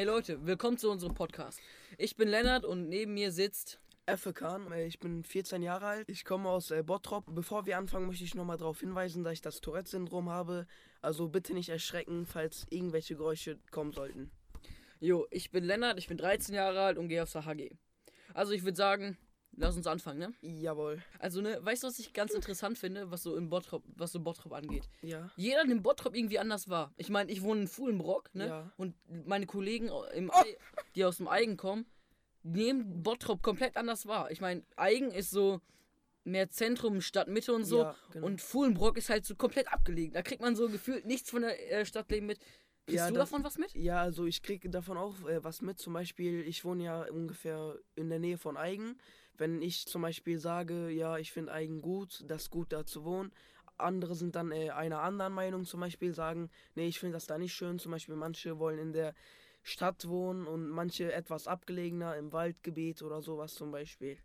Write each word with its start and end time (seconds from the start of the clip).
Hey 0.00 0.06
Leute, 0.06 0.46
willkommen 0.46 0.78
zu 0.78 0.90
unserem 0.90 1.12
Podcast. 1.12 1.60
Ich 1.98 2.16
bin 2.16 2.26
Lennart 2.26 2.64
und 2.64 2.88
neben 2.88 3.12
mir 3.12 3.30
sitzt. 3.30 3.78
Effe 4.06 4.32
Kahn, 4.32 4.72
äh, 4.72 4.86
ich 4.86 4.98
bin 4.98 5.24
14 5.24 5.60
Jahre 5.60 5.84
alt. 5.84 6.08
Ich 6.08 6.24
komme 6.24 6.48
aus 6.48 6.70
äh, 6.70 6.82
Bottrop. 6.82 7.26
Bevor 7.28 7.66
wir 7.66 7.76
anfangen, 7.76 8.06
möchte 8.06 8.24
ich 8.24 8.34
nochmal 8.34 8.56
darauf 8.56 8.80
hinweisen, 8.80 9.24
dass 9.24 9.34
ich 9.34 9.42
das 9.42 9.60
Tourette-Syndrom 9.60 10.30
habe. 10.30 10.66
Also 11.02 11.28
bitte 11.28 11.52
nicht 11.52 11.68
erschrecken, 11.68 12.24
falls 12.24 12.66
irgendwelche 12.70 13.14
Geräusche 13.14 13.58
kommen 13.72 13.92
sollten. 13.92 14.30
Jo, 15.00 15.26
ich 15.30 15.50
bin 15.50 15.64
Lennart, 15.64 15.98
ich 15.98 16.08
bin 16.08 16.16
13 16.16 16.54
Jahre 16.54 16.80
alt 16.80 16.96
und 16.96 17.08
gehe 17.08 17.22
aufs 17.22 17.34
HG. 17.34 17.68
Also 18.32 18.52
ich 18.52 18.64
würde 18.64 18.78
sagen, 18.78 19.18
lass 19.56 19.76
uns 19.76 19.86
anfangen, 19.86 20.18
ne? 20.18 20.32
Jawohl. 20.40 21.02
Also, 21.18 21.40
ne, 21.40 21.58
weißt 21.62 21.82
du, 21.82 21.88
was 21.88 21.98
ich 21.98 22.12
ganz 22.12 22.32
interessant 22.32 22.78
finde, 22.78 23.10
was 23.10 23.22
so 23.22 23.36
im 23.36 23.48
Bottrop, 23.48 23.82
was 23.96 24.12
so 24.12 24.20
Bottrop 24.20 24.52
angeht? 24.52 24.88
Ja. 25.02 25.30
Jeder 25.36 25.64
nimmt 25.64 25.82
Bottrop 25.82 26.14
irgendwie 26.16 26.38
anders 26.38 26.68
wahr. 26.68 26.92
Ich 26.96 27.08
meine, 27.08 27.30
ich 27.30 27.42
wohne 27.42 27.62
in 27.62 27.68
Fuhlenbrock, 27.68 28.34
ne? 28.34 28.46
Ja. 28.46 28.72
Und 28.76 28.94
meine 29.26 29.46
Kollegen, 29.46 29.90
im 30.14 30.30
Ei, 30.32 30.56
die 30.94 31.04
aus 31.04 31.18
dem 31.18 31.28
Eigen 31.28 31.56
kommen, 31.56 31.86
nehmen 32.42 33.02
Bottrop 33.02 33.42
komplett 33.42 33.76
anders 33.76 34.06
wahr. 34.06 34.30
Ich 34.30 34.40
meine, 34.40 34.64
Eigen 34.76 35.10
ist 35.10 35.30
so 35.30 35.60
mehr 36.24 36.48
Zentrum, 36.50 37.00
Stadtmitte 37.00 37.52
und 37.52 37.64
so. 37.64 37.80
Ja, 37.82 37.96
genau. 38.12 38.26
Und 38.26 38.40
Fuhlenbrock 38.40 38.96
ist 38.96 39.10
halt 39.10 39.24
so 39.24 39.34
komplett 39.34 39.72
abgelegen. 39.72 40.12
Da 40.12 40.22
kriegt 40.22 40.42
man 40.42 40.56
so 40.56 40.68
gefühlt 40.68 41.06
nichts 41.06 41.30
von 41.30 41.42
der 41.42 41.72
äh, 41.72 41.84
Stadtleben 41.84 42.26
mit. 42.26 42.38
Kriegst 42.86 43.04
Ja, 43.04 43.08
du 43.08 43.14
davon 43.14 43.44
was 43.44 43.58
mit? 43.58 43.74
Ja, 43.74 44.00
also 44.02 44.26
ich 44.26 44.42
kriege 44.42 44.68
davon 44.70 44.96
auch 44.96 45.14
äh, 45.28 45.42
was 45.44 45.62
mit. 45.62 45.78
Zum 45.78 45.92
Beispiel, 45.92 46.40
ich 46.40 46.64
wohne 46.64 46.84
ja 46.84 47.02
ungefähr 47.10 47.78
in 47.94 48.08
der 48.08 48.18
Nähe 48.18 48.38
von 48.38 48.56
Eigen. 48.56 48.98
Wenn 49.40 49.62
ich 49.62 49.86
zum 49.86 50.02
Beispiel 50.02 50.38
sage, 50.38 50.90
ja, 50.90 51.16
ich 51.16 51.32
finde 51.32 51.52
Eigen 51.52 51.80
gut, 51.80 52.22
das 52.26 52.42
ist 52.42 52.50
gut 52.50 52.74
da 52.74 52.84
zu 52.84 53.04
wohnen. 53.04 53.32
Andere 53.78 54.14
sind 54.14 54.36
dann 54.36 54.52
äh, 54.52 54.68
einer 54.68 55.00
anderen 55.00 55.32
Meinung, 55.32 55.64
zum 55.64 55.80
Beispiel 55.80 56.12
sagen, 56.12 56.50
nee, 56.74 56.86
ich 56.86 57.00
finde 57.00 57.14
das 57.14 57.26
da 57.26 57.38
nicht 57.38 57.54
schön. 57.54 57.78
Zum 57.78 57.90
Beispiel 57.90 58.16
manche 58.16 58.58
wollen 58.58 58.78
in 58.78 58.92
der 58.92 59.14
Stadt 59.62 60.06
wohnen 60.06 60.46
und 60.46 60.68
manche 60.68 61.10
etwas 61.14 61.46
abgelegener 61.46 62.16
im 62.16 62.34
Waldgebiet 62.34 63.00
oder 63.00 63.22
sowas 63.22 63.54
zum 63.54 63.70
Beispiel. 63.70 64.18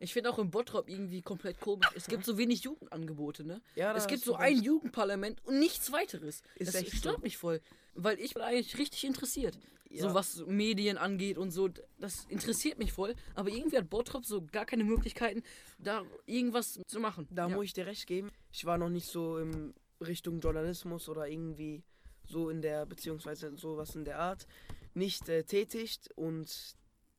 Ich 0.00 0.14
finde 0.14 0.30
auch 0.30 0.38
im 0.38 0.50
Bottrop 0.50 0.88
irgendwie 0.88 1.20
komplett 1.20 1.60
komisch. 1.60 1.90
Es 1.94 2.06
gibt 2.06 2.24
so 2.24 2.38
wenig 2.38 2.62
Jugendangebote, 2.62 3.44
ne? 3.44 3.60
Ja, 3.74 3.94
es 3.94 4.06
gibt 4.06 4.24
so 4.24 4.36
ein. 4.36 4.56
Jugendparlament 4.56 5.44
und 5.44 5.58
nichts 5.58 5.92
weiteres. 5.92 6.42
Ist 6.56 6.74
das 6.74 6.88
stört 6.88 7.16
so. 7.16 7.22
mich 7.22 7.36
voll. 7.36 7.60
Weil 7.94 8.18
ich 8.18 8.32
bin 8.32 8.42
eigentlich 8.42 8.78
richtig 8.78 9.04
interessiert. 9.04 9.58
So 9.94 10.08
Ja. 10.08 10.14
was 10.14 10.44
Medien 10.46 10.96
angeht 10.96 11.38
und 11.38 11.50
so. 11.50 11.68
Das 11.98 12.24
interessiert 12.28 12.78
mich 12.78 12.92
voll. 12.92 13.14
Aber 13.34 13.50
irgendwie 13.50 13.76
hat 13.76 13.90
Bottrop 13.90 14.24
so 14.24 14.42
gar 14.50 14.64
keine 14.64 14.84
Möglichkeiten, 14.84 15.42
da 15.78 16.02
irgendwas 16.26 16.80
zu 16.86 17.00
machen. 17.00 17.28
Da 17.30 17.48
ja. 17.48 17.54
muss 17.54 17.66
ich 17.66 17.72
dir 17.72 17.86
recht 17.86 18.06
geben. 18.06 18.30
Ich 18.50 18.64
war 18.64 18.78
noch 18.78 18.88
nicht 18.88 19.06
so 19.06 19.38
in 19.38 19.74
Richtung 20.00 20.40
Journalismus 20.40 21.08
oder 21.08 21.28
irgendwie 21.28 21.82
so 22.24 22.48
in 22.50 22.62
der, 22.62 22.86
beziehungsweise 22.86 23.56
sowas 23.56 23.94
in 23.94 24.04
der 24.04 24.18
Art, 24.18 24.46
nicht 24.94 25.28
äh, 25.28 25.44
tätig. 25.44 25.98
Und 26.16 26.74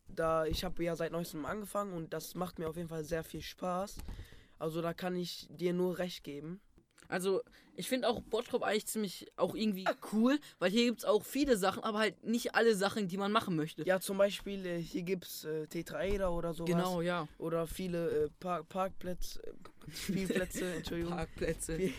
da, 0.07 0.45
ich 0.45 0.63
habe 0.63 0.83
ja 0.83 0.95
seit 0.95 1.11
neuestem 1.11 1.45
angefangen 1.45 1.93
und 1.93 2.13
das 2.13 2.35
macht 2.35 2.59
mir 2.59 2.69
auf 2.69 2.77
jeden 2.77 2.89
Fall 2.89 3.03
sehr 3.03 3.23
viel 3.23 3.41
Spaß. 3.41 3.97
Also 4.59 4.81
da 4.81 4.93
kann 4.93 5.15
ich 5.15 5.47
dir 5.49 5.73
nur 5.73 5.97
recht 5.97 6.23
geben. 6.23 6.61
Also, 7.13 7.41
ich 7.75 7.87
finde 7.87 8.07
auch 8.09 8.21
Bottrop 8.21 8.63
eigentlich 8.63 8.87
ziemlich 8.87 9.31
auch 9.35 9.53
irgendwie 9.55 9.85
cool, 10.11 10.39
weil 10.59 10.71
hier 10.71 10.85
gibt 10.85 10.99
es 10.99 11.05
auch 11.05 11.23
viele 11.23 11.57
Sachen, 11.57 11.83
aber 11.83 11.99
halt 11.99 12.23
nicht 12.23 12.55
alle 12.55 12.75
Sachen, 12.75 13.07
die 13.07 13.17
man 13.17 13.31
machen 13.31 13.55
möchte. 13.55 13.83
Ja, 13.85 13.99
zum 13.99 14.17
Beispiel, 14.17 14.65
äh, 14.65 14.79
hier 14.81 15.03
gibt 15.03 15.25
es 15.25 15.45
äh, 15.45 15.67
Tetraeder 15.67 16.31
oder 16.31 16.53
sowas. 16.53 16.71
Genau, 16.71 17.01
ja. 17.01 17.27
Oder 17.37 17.67
viele 17.67 18.09
äh, 18.25 18.29
Park 18.39 18.67
Parkplätze, 18.69 19.43
äh, 19.45 19.51
Spielplätze, 19.95 20.73
Entschuldigung. 20.77 21.13
Parkplätze. 21.15 21.75
Viel- 21.77 21.93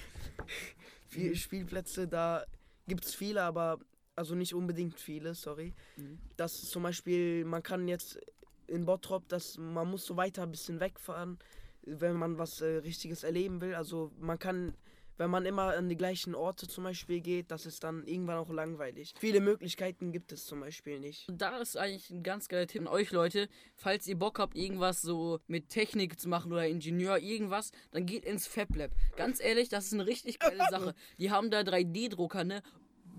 Viel 1.08 1.36
Spielplätze, 1.36 2.08
da 2.08 2.44
gibt 2.88 3.04
es 3.04 3.14
viele, 3.14 3.42
aber 3.42 3.78
also 4.16 4.34
nicht 4.34 4.52
unbedingt 4.52 4.98
viele, 4.98 5.34
sorry. 5.34 5.72
Mhm. 5.96 6.18
Das 6.36 6.54
ist 6.62 6.70
zum 6.72 6.82
Beispiel, 6.82 7.44
man 7.44 7.62
kann 7.62 7.86
jetzt 7.86 8.18
in 8.66 8.84
Bottrop, 8.84 9.28
das, 9.28 9.56
man 9.58 9.88
muss 9.90 10.04
so 10.06 10.16
weiter 10.16 10.42
ein 10.42 10.50
bisschen 10.50 10.80
wegfahren, 10.80 11.38
wenn 11.82 12.16
man 12.16 12.38
was 12.38 12.60
äh, 12.62 12.78
Richtiges 12.78 13.22
erleben 13.22 13.60
will. 13.60 13.74
Also 13.74 14.10
man 14.18 14.38
kann, 14.38 14.74
wenn 15.16 15.30
man 15.30 15.46
immer 15.46 15.74
an 15.76 15.88
die 15.88 15.96
gleichen 15.96 16.34
Orte 16.34 16.66
zum 16.66 16.84
Beispiel 16.84 17.20
geht, 17.20 17.50
das 17.50 17.66
ist 17.66 17.84
dann 17.84 18.06
irgendwann 18.06 18.38
auch 18.38 18.50
langweilig. 18.50 19.14
Viele 19.18 19.40
Möglichkeiten 19.40 20.12
gibt 20.12 20.32
es 20.32 20.46
zum 20.46 20.60
Beispiel 20.60 21.00
nicht. 21.00 21.26
Da 21.32 21.58
ist 21.58 21.76
eigentlich 21.76 22.10
ein 22.10 22.22
ganz 22.22 22.48
geiler 22.48 22.66
Tipp 22.66 22.82
an 22.82 22.88
euch 22.88 23.10
Leute, 23.12 23.48
falls 23.74 24.06
ihr 24.06 24.18
Bock 24.18 24.38
habt, 24.38 24.56
irgendwas 24.56 25.02
so 25.02 25.40
mit 25.46 25.68
Technik 25.68 26.18
zu 26.18 26.28
machen 26.28 26.52
oder 26.52 26.66
Ingenieur, 26.66 27.18
irgendwas, 27.18 27.70
dann 27.90 28.06
geht 28.06 28.24
ins 28.24 28.46
Fab 28.46 28.74
Lab. 28.76 28.90
Ganz 29.16 29.40
ehrlich, 29.40 29.68
das 29.68 29.86
ist 29.86 29.94
eine 29.94 30.06
richtig 30.06 30.38
geile 30.38 30.64
Sache. 30.70 30.94
Die 31.18 31.30
haben 31.30 31.50
da 31.50 31.60
3D-Drucker, 31.60 32.44
ne? 32.44 32.62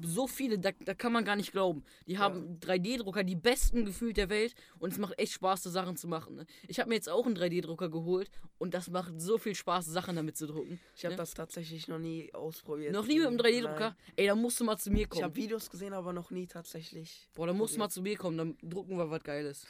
So 0.02 0.28
viele, 0.28 0.60
da, 0.60 0.72
da 0.84 0.94
kann 0.94 1.14
man 1.14 1.24
gar 1.24 1.36
nicht 1.36 1.52
glauben. 1.52 1.84
Die 2.08 2.18
haben 2.18 2.60
3D-Drucker, 2.60 3.24
die 3.24 3.36
besten 3.36 3.86
gefühlt 3.86 4.18
der 4.18 4.30
Welt 4.30 4.54
und 4.80 4.92
es 4.92 4.98
macht 4.98 5.18
echt 5.18 5.34
Spaß, 5.34 5.64
da 5.64 5.70
Sachen 5.70 5.96
zu 5.98 6.08
machen. 6.08 6.36
Ne? 6.36 6.46
Ich 6.68 6.80
habe 6.80 6.90
mir 6.90 6.96
jetzt 6.96 7.08
auch 7.10 7.26
einen 7.26 7.38
3D-Drucker 7.38 7.90
geholt 7.90 8.30
und 8.58 8.74
das 8.74 8.90
macht 8.90 9.14
so 9.22 9.38
viel 9.38 9.56
Spaß, 9.56 9.86
Sachen 9.86 10.16
damit 10.16 10.36
zu 10.38 10.48
drucken. 10.48 10.80
Ich 10.96 11.06
habe 11.06 11.14
Ne? 11.14 11.18
das 11.18 11.34
tatsächlich 11.34 11.88
noch 11.88 12.00
nie 12.00 12.34
ausprobiert. 12.34 12.92
Noch 12.94 13.06
nie 13.08 13.20
mit 13.20 13.28
einem 13.28 13.38
3D-Drucker? 13.38 13.80
Nein. 13.92 14.14
Ey, 14.18 14.28
da 14.28 14.36
musst 14.36 14.60
du 14.60 14.64
mal 14.66 14.78
zu 14.78 14.92
mir 14.92 15.02
Ich 15.04 15.10
kommen. 15.10 15.24
habe 15.24 15.36
Videos 15.36 15.70
gesehen, 15.70 15.94
aber 15.94 16.12
noch 16.14 16.30
nie 16.32 16.48
tatsächlich. 16.48 17.30
Boah, 17.34 17.48
dann 17.48 17.58
musst 17.58 17.76
du 17.76 17.80
mal 17.80 17.90
zu 17.90 18.02
mir 18.02 18.18
kommen, 18.18 18.38
dann 18.38 18.58
drucken 18.62 18.98
wir 18.98 19.10
was 19.10 19.24
Geiles. 19.24 19.66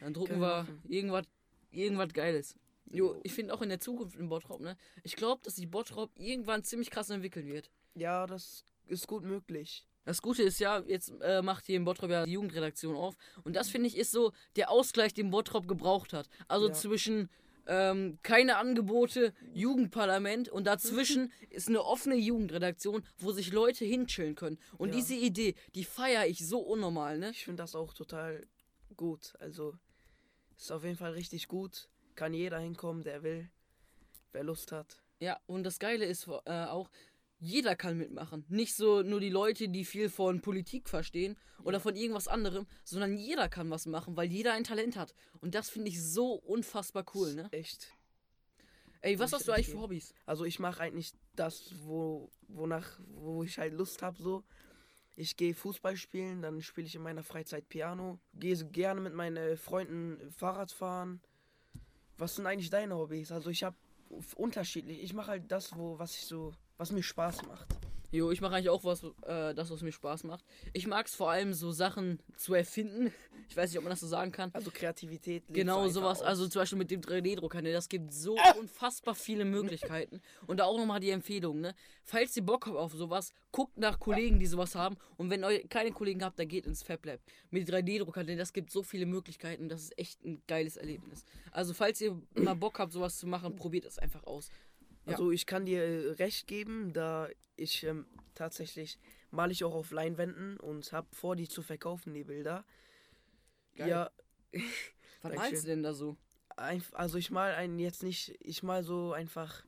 Dann 0.00 0.12
drucken 0.14 0.40
wir 0.40 0.66
irgendwas, 0.88 1.26
irgendwas 1.70 2.12
Geiles. 2.12 2.56
Jo, 2.90 3.14
Jo. 3.14 3.20
ich 3.22 3.32
finde 3.32 3.54
auch 3.54 3.62
in 3.62 3.70
der 3.70 3.80
Zukunft 3.80 4.16
in 4.16 4.28
Bottrop, 4.28 4.60
ne? 4.60 4.76
Ich 5.04 5.16
glaube, 5.16 5.40
dass 5.42 5.56
sich 5.56 5.70
Bottrop 5.70 6.10
irgendwann 6.18 6.62
ziemlich 6.64 6.90
krass 6.90 7.08
entwickeln 7.10 7.46
wird. 7.46 7.70
Ja, 7.94 8.26
das 8.26 8.64
ist 8.86 9.06
gut 9.06 9.24
möglich. 9.24 9.86
Das 10.04 10.20
Gute 10.20 10.42
ist 10.42 10.58
ja, 10.60 10.80
jetzt 10.86 11.12
äh, 11.22 11.40
macht 11.40 11.64
hier 11.66 11.76
in 11.76 11.84
Bottrop 11.84 12.10
ja 12.10 12.26
die 12.26 12.32
Jugendredaktion 12.32 12.94
auf. 12.94 13.16
Und 13.42 13.56
das 13.56 13.70
finde 13.70 13.88
ich 13.88 13.96
ist 13.96 14.10
so 14.10 14.32
der 14.56 14.70
Ausgleich, 14.70 15.14
den 15.14 15.30
Bottrop 15.30 15.66
gebraucht 15.66 16.12
hat. 16.12 16.28
Also 16.46 16.68
Ja. 16.68 16.72
zwischen 16.74 17.30
ähm, 17.66 18.18
keine 18.22 18.58
Angebote, 18.58 19.32
Jugendparlament 19.54 20.50
und 20.50 20.66
dazwischen 20.66 21.32
ist 21.50 21.68
eine 21.68 21.82
offene 21.82 22.16
Jugendredaktion, 22.16 23.02
wo 23.16 23.32
sich 23.32 23.52
Leute 23.52 23.86
hinchillen 23.86 24.34
können. 24.34 24.58
Und 24.76 24.90
Ja. 24.90 24.96
diese 24.96 25.14
Idee, 25.14 25.54
die 25.74 25.84
feiere 25.84 26.26
ich 26.26 26.46
so 26.46 26.58
unnormal, 26.58 27.18
ne? 27.18 27.30
Ich 27.30 27.44
finde 27.44 27.62
das 27.62 27.74
auch 27.74 27.94
total 27.94 28.46
gut. 28.96 29.32
Also 29.40 29.74
ist 30.58 30.70
auf 30.70 30.84
jeden 30.84 30.96
Fall 30.96 31.12
richtig 31.12 31.48
gut. 31.48 31.88
Kann 32.14 32.34
jeder 32.34 32.58
hinkommen, 32.58 33.02
der 33.02 33.22
will, 33.22 33.50
wer 34.32 34.44
Lust 34.44 34.70
hat. 34.70 34.98
Ja, 35.20 35.40
und 35.46 35.64
das 35.64 35.78
Geile 35.78 36.04
ist 36.04 36.26
äh, 36.44 36.64
auch, 36.66 36.90
jeder 37.44 37.76
kann 37.76 37.98
mitmachen. 37.98 38.44
Nicht 38.48 38.74
so 38.74 39.02
nur 39.02 39.20
die 39.20 39.30
Leute, 39.30 39.68
die 39.68 39.84
viel 39.84 40.08
von 40.08 40.40
Politik 40.40 40.88
verstehen 40.88 41.36
oder 41.62 41.76
Ja. 41.76 41.80
von 41.80 41.94
irgendwas 41.96 42.28
anderem, 42.28 42.66
sondern 42.84 43.16
jeder 43.16 43.48
kann 43.48 43.70
was 43.70 43.86
machen, 43.86 44.16
weil 44.16 44.30
jeder 44.30 44.52
ein 44.54 44.64
Talent 44.64 44.96
hat. 44.96 45.14
Und 45.40 45.54
das 45.54 45.70
finde 45.70 45.90
ich 45.90 46.02
so 46.02 46.32
unfassbar 46.34 47.04
cool, 47.14 47.34
ne? 47.34 47.48
Echt. 47.52 47.92
Ey, 49.00 49.18
was 49.18 49.30
Muss 49.30 49.32
hast 49.34 49.40
ich 49.42 49.46
du 49.46 49.52
eigentlich 49.52 49.68
für 49.68 49.80
Hobbys? 49.80 50.14
Also 50.24 50.44
ich 50.44 50.58
mache 50.58 50.80
eigentlich 50.80 51.12
das, 51.36 51.74
wo, 51.84 52.30
wonach, 52.48 52.98
wo 53.08 53.44
ich 53.44 53.58
halt 53.58 53.74
Lust 53.74 54.00
habe 54.00 54.20
so. 54.22 54.42
Ich 55.16 55.36
gehe 55.36 55.54
Fußball 55.54 55.96
spielen, 55.96 56.40
dann 56.42 56.62
spiele 56.62 56.86
ich 56.86 56.94
in 56.94 57.02
meiner 57.02 57.22
Freizeit 57.22 57.68
Piano, 57.68 58.18
gehe 58.32 58.56
so 58.56 58.66
gerne 58.68 59.00
mit 59.00 59.12
meinen 59.14 59.56
Freunden 59.58 60.30
Fahrrad 60.32 60.72
fahren. 60.72 61.20
Was 62.16 62.36
sind 62.36 62.46
eigentlich 62.46 62.70
deine 62.70 62.96
Hobbys? 62.96 63.30
Also 63.30 63.50
ich 63.50 63.62
habe 63.62 63.76
unterschiedlich. 64.36 65.02
Ich 65.02 65.12
mache 65.12 65.32
halt 65.32 65.52
das, 65.52 65.76
wo 65.76 65.98
was 65.98 66.16
ich 66.16 66.24
so, 66.24 66.54
was 66.76 66.92
mir 66.92 67.02
Spaß 67.02 67.46
macht. 67.46 67.66
Jo, 68.10 68.30
ich 68.30 68.40
mache 68.40 68.54
eigentlich 68.54 68.68
auch 68.70 68.84
was, 68.84 69.02
äh, 69.26 69.54
das, 69.54 69.70
was 69.70 69.82
mir 69.82 69.90
Spaß 69.90 70.22
macht. 70.22 70.44
Ich 70.72 70.86
mag 70.86 71.06
es 71.06 71.16
vor 71.16 71.32
allem 71.32 71.52
so 71.52 71.72
Sachen 71.72 72.20
zu 72.36 72.54
erfinden. 72.54 73.12
Ich 73.50 73.58
weiß 73.58 73.68
nicht, 73.70 73.76
ob 73.78 73.84
man 73.84 73.90
das 73.90 74.00
so 74.00 74.06
sagen 74.06 74.32
kann. 74.32 74.48
Also 74.54 74.70
Kreativität. 74.70 75.44
Genau 75.50 75.86
sowas, 75.88 76.20
aus. 76.22 76.26
also 76.26 76.48
zum 76.48 76.62
Beispiel 76.62 76.78
mit 76.78 76.90
dem 76.90 77.02
3D-Drucker, 77.02 77.60
ne, 77.60 77.72
das 77.74 77.90
gibt 77.90 78.10
so 78.10 78.38
Ah! 78.38 78.52
unfassbar 78.58 79.14
viele 79.14 79.44
Möglichkeiten. 79.44 80.22
Und 80.46 80.60
da 80.60 80.64
auch 80.64 80.78
nochmal 80.78 80.98
die 80.98 81.10
Empfehlung, 81.10 81.60
ne, 81.60 81.74
falls 82.04 82.34
ihr 82.38 82.42
Bock 82.42 82.66
habt 82.66 82.76
auf 82.78 82.94
sowas, 82.94 83.32
guckt 83.52 83.76
nach 83.76 84.00
Kollegen, 84.00 84.38
die 84.38 84.46
sowas 84.46 84.74
haben. 84.74 84.96
Und 85.18 85.28
wenn 85.28 85.42
ihr 85.44 85.68
keine 85.68 85.92
Kollegen 85.92 86.24
habt, 86.24 86.38
dann 86.38 86.48
geht 86.48 86.64
ins 86.64 86.82
Fab 86.82 87.04
Lab. 87.04 87.20
Mit 87.50 87.68
3D-Drucker, 87.68 88.24
denn 88.24 88.38
das 88.38 88.54
gibt 88.54 88.70
so 88.70 88.82
viele 88.82 89.04
Möglichkeiten, 89.04 89.68
das 89.68 89.82
ist 89.82 89.98
echt 89.98 90.24
ein 90.24 90.42
geiles 90.48 90.78
Erlebnis. 90.78 91.26
Also 91.50 91.74
falls 91.74 92.00
ihr 92.00 92.18
mal 92.34 92.54
Bock 92.56 92.78
habt, 92.78 92.92
sowas 92.92 93.18
zu 93.18 93.26
machen, 93.26 93.56
probiert 93.56 93.84
es 93.84 93.98
einfach 93.98 94.24
aus. 94.24 94.48
Also 95.06 95.30
ich 95.30 95.46
kann 95.46 95.66
dir 95.66 95.82
äh, 95.82 96.10
recht 96.12 96.46
geben, 96.46 96.92
da 96.92 97.28
ich 97.56 97.84
ähm, 97.84 98.06
tatsächlich 98.34 98.98
male 99.30 99.52
ich 99.52 99.64
auch 99.64 99.74
auf 99.74 99.90
Leinwänden 99.90 100.58
und 100.58 100.92
habe 100.92 101.08
vor, 101.12 101.36
die 101.36 101.48
zu 101.48 101.62
verkaufen, 101.62 102.14
die 102.14 102.24
Bilder. 102.24 102.64
Geil. 103.74 103.88
Ja, 103.88 104.10
Was 105.22 105.34
malst 105.34 105.64
du 105.64 105.68
denn 105.68 105.82
da 105.82 105.92
so? 105.92 106.16
also 106.56 107.18
ich 107.18 107.32
mal 107.32 107.52
einen 107.54 107.80
jetzt 107.80 108.04
nicht, 108.04 108.36
ich 108.40 108.62
mal 108.62 108.84
so 108.84 109.12
einfach 109.12 109.64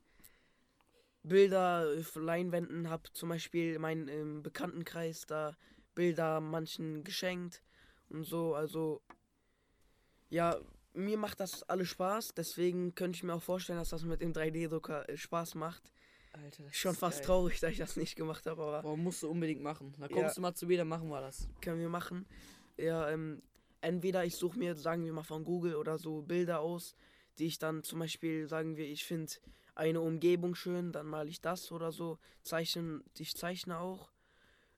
Bilder 1.25 1.89
auf 1.99 2.15
Leinwänden, 2.15 2.89
habe 2.89 3.11
zum 3.13 3.31
Beispiel 3.31 3.81
meinen 3.81 4.07
ähm, 4.07 4.43
Bekanntenkreis 4.45 5.27
da 5.27 5.57
Bilder 5.97 6.41
manchen 6.41 7.03
geschenkt 7.03 7.63
und 8.09 8.23
so, 8.23 8.55
also 8.55 9.03
ja, 10.29 10.61
mir 10.97 11.19
macht 11.19 11.41
das 11.41 11.63
alles 11.65 11.89
Spaß, 11.89 12.35
deswegen 12.35 12.95
könnte 12.95 13.17
ich 13.17 13.23
mir 13.23 13.35
auch 13.35 13.43
vorstellen, 13.43 13.79
dass 13.79 13.91
das 13.91 14.03
mit 14.03 14.21
dem 14.21 14.33
3D-Drucker 14.33 15.09
äh, 15.09 15.17
Spaß 15.17 15.55
macht. 15.55 15.93
Alter, 16.33 16.65
das 16.65 16.77
Schon 16.77 16.95
fast 16.95 17.19
geil. 17.19 17.27
traurig, 17.27 17.61
dass 17.61 17.71
ich 17.73 17.79
das 17.79 17.97
nicht 17.97 18.17
gemacht 18.17 18.47
habe, 18.47 18.63
aber 18.63 18.83
Boah, 18.83 18.97
musst 18.97 19.23
du 19.23 19.31
unbedingt 19.31 19.63
machen. 19.63 19.95
Da 19.99 20.09
kommst 20.09 20.21
Ja. 20.31 20.35
du 20.35 20.41
mal 20.41 20.55
zu 20.55 20.67
mir, 20.67 20.79
dann 20.79 20.89
machen 20.89 21.09
wir 21.09 21.21
das. 21.21 21.49
können 21.61 21.81
wir 21.81 21.89
machen. 21.89 22.27
Ja, 22.77 23.09
ähm, 23.11 23.43
entweder 23.81 24.25
ich 24.25 24.37
suche 24.37 24.59
mir, 24.59 24.75
sagen 24.75 25.05
wir 25.05 25.13
mal 25.13 25.23
von 25.23 25.45
Google 25.45 25.77
oder 25.77 25.99
so 25.99 26.23
Bilder 26.23 26.61
aus, 26.61 26.95
die 27.39 27.47
ich 27.47 27.59
dann 27.59 27.83
zum 27.83 27.99
Beispiel, 28.01 28.49
sagen 28.49 28.77
wir, 28.77 28.87
ich 28.87 29.05
finde 29.05 29.33
eine 29.75 30.01
Umgebung 30.01 30.55
schön, 30.55 30.93
dann 30.93 31.07
male 31.07 31.29
ich 31.29 31.41
das 31.41 31.71
oder 31.73 31.93
so. 31.93 32.19
Zeichnen, 32.43 33.03
ich 33.19 33.35
zeichne 33.37 33.79
auch. 33.79 34.11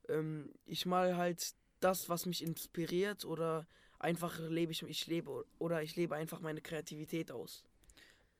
Ähm, 0.08 0.52
ich 0.64 0.86
mal 0.86 1.16
halt 1.16 1.54
das, 1.80 2.08
was 2.08 2.26
mich 2.26 2.42
inspiriert 2.42 3.24
oder 3.24 3.66
einfach 3.98 4.38
lebe 4.48 4.72
ich, 4.72 4.82
ich 4.82 5.06
lebe 5.06 5.44
oder 5.58 5.82
ich 5.82 5.96
lebe 5.96 6.14
einfach 6.14 6.40
meine 6.40 6.60
Kreativität 6.60 7.30
aus. 7.30 7.64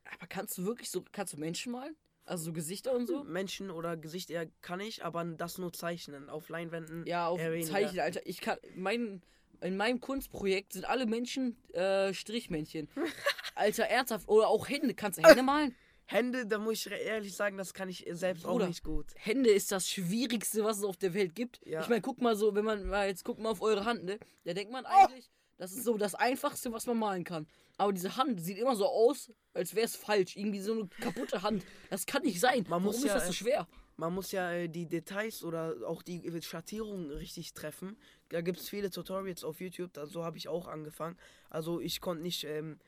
Aber 0.05 0.27
kannst 0.27 0.59
du 0.59 0.65
wirklich 0.65 0.91
so, 0.91 1.05
kannst 1.13 1.35
du 1.35 1.39
Menschen 1.39 1.73
malen? 1.73 1.97
Also 2.25 2.45
so 2.45 2.53
Gesichter 2.53 2.95
und 2.95 3.07
so? 3.07 3.25
Menschen 3.25 3.71
oder 3.71 3.97
Gesicht 3.97 4.31
eher 4.31 4.47
kann 4.61 4.81
ich, 4.81 5.05
aber 5.05 5.25
das 5.25 5.59
nur 5.59 5.73
zeichnen. 5.73 6.29
Auf 6.29 6.49
Leinwänden. 6.51 7.07
Ja, 7.07 7.27
auf. 7.29 7.41
Zeichnen, 7.41 8.01
Alter. 8.01 8.21
Ich 8.27 8.41
kann, 8.41 8.59
mein, 8.77 9.23
in 9.63 9.77
meinem 9.77 10.01
Kunstprojekt 10.01 10.75
sind 10.75 10.85
alle 10.85 11.07
Menschen 11.07 11.57
äh, 11.73 12.13
Strichmännchen. 12.13 12.89
Alter, 13.55 13.85
ernsthaft. 13.85 14.29
Oder 14.29 14.49
auch 14.49 14.69
Hände. 14.69 14.95
Kannst 14.95 15.19
du 15.19 15.23
Hände 15.23 15.43
malen? 15.43 15.75
Hände, 16.05 16.47
da 16.47 16.59
muss 16.59 16.87
ich 16.87 16.93
ehrlich 16.93 17.35
sagen, 17.35 17.59
das 17.59 17.75
kann 17.75 17.89
ich 17.89 18.07
selbst 18.11 18.45
Bruder. 18.45 18.65
auch 18.65 18.69
nicht 18.69 18.83
gut. 18.83 19.07
Hände 19.17 19.51
ist 19.51 19.73
das 19.73 19.89
Schwierigste, 19.91 20.65
was 20.65 20.79
es 20.79 20.85
auf 20.85 20.97
der 20.97 21.13
Welt 21.13 21.35
gibt. 21.35 21.61
Ja. 21.67 21.83
Ich 21.83 21.89
meine, 21.89 22.01
guck 22.01 22.21
mal 22.23 22.35
so, 22.35 22.55
wenn 22.55 22.65
man 22.65 22.87
mal 22.87 23.09
jetzt 23.09 23.25
guckt 23.25 23.41
mal 23.41 23.51
auf 23.51 23.61
eure 23.61 23.85
Hand, 23.85 24.05
ne? 24.05 24.19
Da 24.45 24.55
denkt 24.55 24.73
man 24.73 24.87
eigentlich, 24.87 25.31
das 25.59 25.73
ist 25.73 25.85
so 25.85 25.99
das 25.99 26.15
Einfachste, 26.15 26.73
was 26.73 26.87
man 26.87 26.99
malen 26.99 27.25
kann. 27.25 27.47
Aber 27.77 27.93
diese 27.93 28.17
Hand 28.17 28.41
sieht 28.41 28.59
immer 28.59 28.77
so 28.77 28.87
aus, 28.87 29.31
als 29.53 29.75
wäre 29.75 29.87
es 29.87 29.97
falsch. 29.97 30.37
Irgendwie 30.37 30.61
so 30.61 30.73
eine 30.73 30.89
kaputte 31.01 31.43
Hand. 31.43 31.65
Das 31.91 32.07
kann 32.07 32.23
nicht 32.23 32.41
sein. 32.41 32.63
Man 32.63 32.71
Warum 32.71 32.85
muss 32.85 32.99
ist 32.99 33.05
ja, 33.05 33.15
das 33.15 33.27
so 33.27 33.31
äh, 33.31 33.35
schwer? 33.35 33.69
Man 33.97 34.15
muss 34.15 34.31
ja 34.31 34.53
äh, 34.53 34.69
die 34.69 34.87
Details 34.87 35.43
oder 35.43 35.75
auch 35.85 36.03
die 36.03 36.25
äh, 36.25 36.43
Schattierungen 36.43 37.11
richtig 37.11 37.55
treffen. 37.55 37.97
Da 38.29 38.41
gibt 38.41 38.61
es 38.61 38.69
viele 38.69 38.91
Tutorials 38.91 39.43
auf 39.43 39.61
YouTube, 39.61 39.93
da, 39.93 40.07
so 40.07 40.25
habe 40.25 40.39
ich 40.39 40.49
auch 40.49 40.69
angefangen. 40.69 41.17
Also 41.51 41.81
ich 41.81 42.01
konnte 42.01 42.23
nicht 42.23 42.45
ähm, 42.45 42.79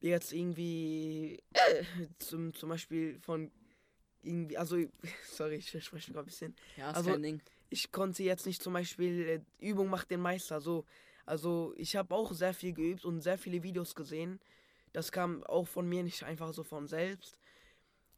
jetzt 0.00 0.32
irgendwie 0.32 1.42
äh, 1.52 1.84
zum, 2.18 2.54
zum 2.54 2.70
Beispiel 2.70 3.18
von 3.20 3.50
irgendwie, 4.22 4.56
also 4.56 4.76
sorry, 5.30 5.56
ich 5.56 5.68
spreche 5.68 6.12
gerade 6.12 6.24
ein 6.24 6.26
bisschen. 6.26 6.56
Ja, 6.76 6.92
also-. 6.92 7.18
Ich 7.70 7.92
konnte 7.92 8.22
jetzt 8.22 8.46
nicht 8.46 8.62
zum 8.62 8.72
Beispiel 8.72 9.44
äh, 9.60 9.66
Übung 9.66 9.88
macht 9.90 10.10
den 10.10 10.20
Meister 10.20 10.62
so. 10.62 10.86
Also 11.28 11.74
ich 11.76 11.94
habe 11.94 12.14
auch 12.14 12.32
sehr 12.32 12.54
viel 12.54 12.72
geübt 12.72 13.04
und 13.04 13.20
sehr 13.20 13.36
viele 13.36 13.62
Videos 13.62 13.94
gesehen. 13.94 14.40
Das 14.92 15.12
kam 15.12 15.44
auch 15.44 15.68
von 15.68 15.86
mir 15.86 16.02
nicht 16.02 16.22
einfach 16.22 16.54
so 16.54 16.64
von 16.64 16.88
selbst. 16.88 17.38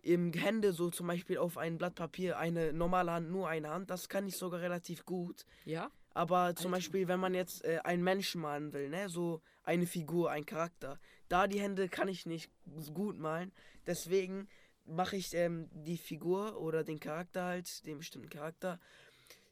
Im 0.03 0.33
Hände 0.33 0.73
so 0.73 0.91
zum 0.91 1.09
Beispiel 1.09 1.39
auf 1.39 1.59
ein 1.59 1.77
Blatt 1.77 1.97
Papier 1.97 2.39
eine 2.39 2.73
normale 2.73 3.11
Hand, 3.11 3.31
nur 3.31 3.49
eine 3.49 3.69
Hand, 3.69 3.91
das 3.91 4.09
kann 4.09 4.27
ich 4.29 4.37
sogar 4.37 4.61
relativ 4.61 5.05
gut. 5.05 5.45
Ja? 5.65 5.91
Aber 6.15 6.55
zum 6.55 6.73
Alter. 6.73 6.77
Beispiel, 6.77 7.09
wenn 7.09 7.21
man 7.21 7.35
jetzt 7.35 7.65
äh, 7.65 7.81
einen 7.85 8.03
Menschen 8.03 8.41
malen 8.41 8.73
will, 8.73 8.89
ne, 8.89 9.09
so 9.09 9.43
eine 9.65 9.87
Figur, 9.87 10.31
ein 10.31 10.47
Charakter, 10.47 10.99
da 11.29 11.47
die 11.49 11.61
Hände 11.61 11.89
kann 11.89 12.09
ich 12.09 12.27
nicht 12.27 12.51
gut 12.95 13.19
malen. 13.19 13.53
Deswegen 13.87 14.49
mache 14.87 15.17
ich 15.17 15.35
ähm, 15.35 15.69
die 15.73 15.99
Figur 15.99 16.61
oder 16.61 16.85
den 16.85 17.01
Charakter 17.01 17.45
halt, 17.45 17.85
den 17.87 17.99
bestimmten 17.99 18.31
Charakter, 18.31 18.79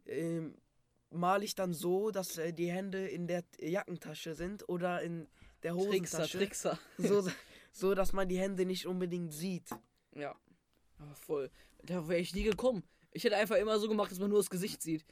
ähm, 0.06 0.54
male 1.10 1.44
ich 1.44 1.54
dann 1.54 1.72
so, 1.72 2.10
dass 2.10 2.38
äh, 2.38 2.52
die 2.52 2.70
Hände 2.70 3.06
in 3.06 3.26
der 3.26 3.44
Jackentasche 3.60 4.34
sind 4.34 4.68
oder 4.68 5.02
in 5.02 5.28
der 5.62 5.72
Trickser, 5.72 5.88
Hosentasche. 5.88 6.38
Trickser. 6.38 6.78
So, 6.98 7.28
so, 7.72 7.94
dass 7.94 8.12
man 8.12 8.28
die 8.28 8.38
Hände 8.38 8.66
nicht 8.66 8.86
unbedingt 8.86 9.32
sieht. 9.32 9.68
Ja. 10.14 10.34
Aber 10.98 11.14
voll. 11.14 11.50
Da 11.82 12.08
wäre 12.08 12.20
ich 12.20 12.34
nie 12.34 12.42
gekommen. 12.42 12.82
Ich 13.12 13.24
hätte 13.24 13.36
einfach 13.36 13.56
immer 13.56 13.78
so 13.78 13.88
gemacht, 13.88 14.10
dass 14.10 14.18
man 14.18 14.30
nur 14.30 14.38
das 14.38 14.50
Gesicht 14.50 14.82
sieht. 14.82 15.04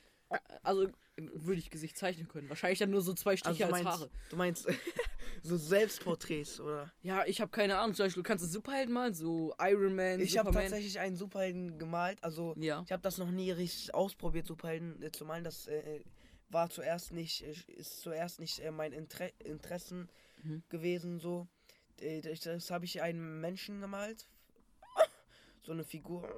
Also 0.62 0.88
würde 1.16 1.58
ich 1.58 1.70
Gesicht 1.70 1.96
zeichnen 1.96 2.28
können. 2.28 2.48
Wahrscheinlich 2.48 2.78
dann 2.78 2.90
nur 2.90 3.00
so 3.02 3.14
zwei 3.14 3.32
Also 3.32 3.38
Striche 3.54 3.58
du 3.58 3.64
als 3.64 3.72
meinst, 3.84 4.00
Haare. 4.00 4.10
du 4.28 4.36
meinst 4.36 4.68
so 5.42 5.56
Selbstporträts, 5.56 6.60
oder? 6.60 6.92
Ja, 7.02 7.24
ich 7.26 7.40
habe 7.40 7.50
keine 7.50 7.78
Ahnung. 7.78 7.94
Zum 7.94 8.06
Beispiel 8.06 8.22
kannst 8.22 8.44
du 8.44 8.48
Superhelden 8.48 8.92
malen, 8.94 9.14
so 9.14 9.54
Iron 9.60 9.94
Man, 9.94 10.20
Ich 10.20 10.36
habe 10.38 10.50
tatsächlich 10.50 10.98
einen 10.98 11.16
Superhelden 11.16 11.78
gemalt, 11.78 12.22
also 12.22 12.54
ja. 12.58 12.82
Ich 12.84 12.92
habe 12.92 13.02
das 13.02 13.18
noch 13.18 13.30
nie 13.30 13.50
richtig 13.50 13.94
ausprobiert, 13.94 14.46
Superhelden 14.46 15.02
äh, 15.02 15.10
zu 15.12 15.24
malen. 15.24 15.44
Das 15.44 15.66
äh, 15.68 16.00
war 16.50 16.68
zuerst 16.70 17.12
nicht, 17.12 17.42
äh, 17.42 17.54
ist 17.72 18.00
zuerst 18.02 18.38
nicht 18.40 18.58
äh, 18.60 18.70
mein 18.70 18.92
Intre 18.92 19.32
Interessen 19.44 20.08
Mhm. 20.42 20.62
gewesen. 20.68 21.18
So, 21.18 21.48
äh, 22.00 22.20
das, 22.20 22.40
das 22.40 22.70
habe 22.70 22.84
ich 22.84 23.00
einen 23.00 23.40
Menschen 23.40 23.80
gemalt, 23.80 24.26
so 25.64 25.72
eine 25.72 25.82
Figur. 25.84 26.28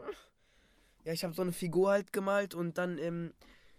Ja, 1.04 1.12
ich 1.12 1.24
habe 1.24 1.34
so 1.34 1.42
eine 1.42 1.52
Figur 1.52 1.90
halt 1.90 2.12
gemalt 2.12 2.54
und 2.54 2.78
dann 2.78 2.98
ähm, 2.98 3.32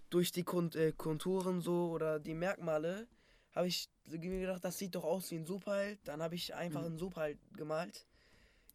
durch 0.10 0.32
die 0.32 0.46
äh, 0.76 0.92
Konturen 0.92 1.62
so 1.62 1.92
oder 1.92 2.20
die 2.20 2.34
Merkmale 2.34 3.08
habe 3.52 3.68
ich 3.68 3.90
mir 4.06 4.40
gedacht, 4.42 4.64
das 4.64 4.78
sieht 4.78 4.96
doch 4.96 5.04
aus 5.04 5.32
wie 5.32 5.36
ein 5.36 5.46
Superheld. 5.46 6.00
Dann 6.06 6.22
habe 6.22 6.36
ich 6.36 6.54
einfach 6.56 6.82
Mhm. 6.82 6.88
einen 6.88 6.98
Superheld 6.98 7.40
gemalt. 7.56 8.06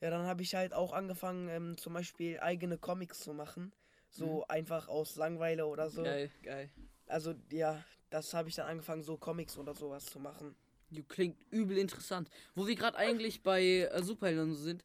Ja, 0.00 0.10
dann 0.10 0.26
habe 0.26 0.42
ich 0.42 0.54
halt 0.54 0.74
auch 0.74 0.92
angefangen, 0.92 1.48
ähm, 1.48 1.76
zum 1.78 1.94
Beispiel 1.94 2.38
eigene 2.40 2.78
Comics 2.78 3.20
zu 3.20 3.32
machen. 3.32 3.72
So 4.10 4.46
einfach 4.46 4.88
aus 4.88 5.16
Langweile 5.16 5.66
oder 5.66 5.90
so. 5.90 6.02
Geil, 6.02 6.30
geil. 6.42 6.70
Also 7.06 7.34
ja, 7.50 7.82
das 8.10 8.34
habe 8.34 8.48
ich 8.48 8.54
dann 8.54 8.68
angefangen, 8.68 9.02
so 9.02 9.16
Comics 9.16 9.58
oder 9.58 9.74
sowas 9.74 10.06
zu 10.06 10.20
machen. 10.20 10.54
Du 10.90 11.02
klingt 11.02 11.36
übel 11.50 11.78
interessant. 11.78 12.30
Wo 12.54 12.66
wir 12.66 12.76
gerade 12.76 12.96
eigentlich 12.96 13.42
bei 13.42 13.62
äh, 13.62 14.02
Superhelden 14.02 14.54
sind. 14.54 14.84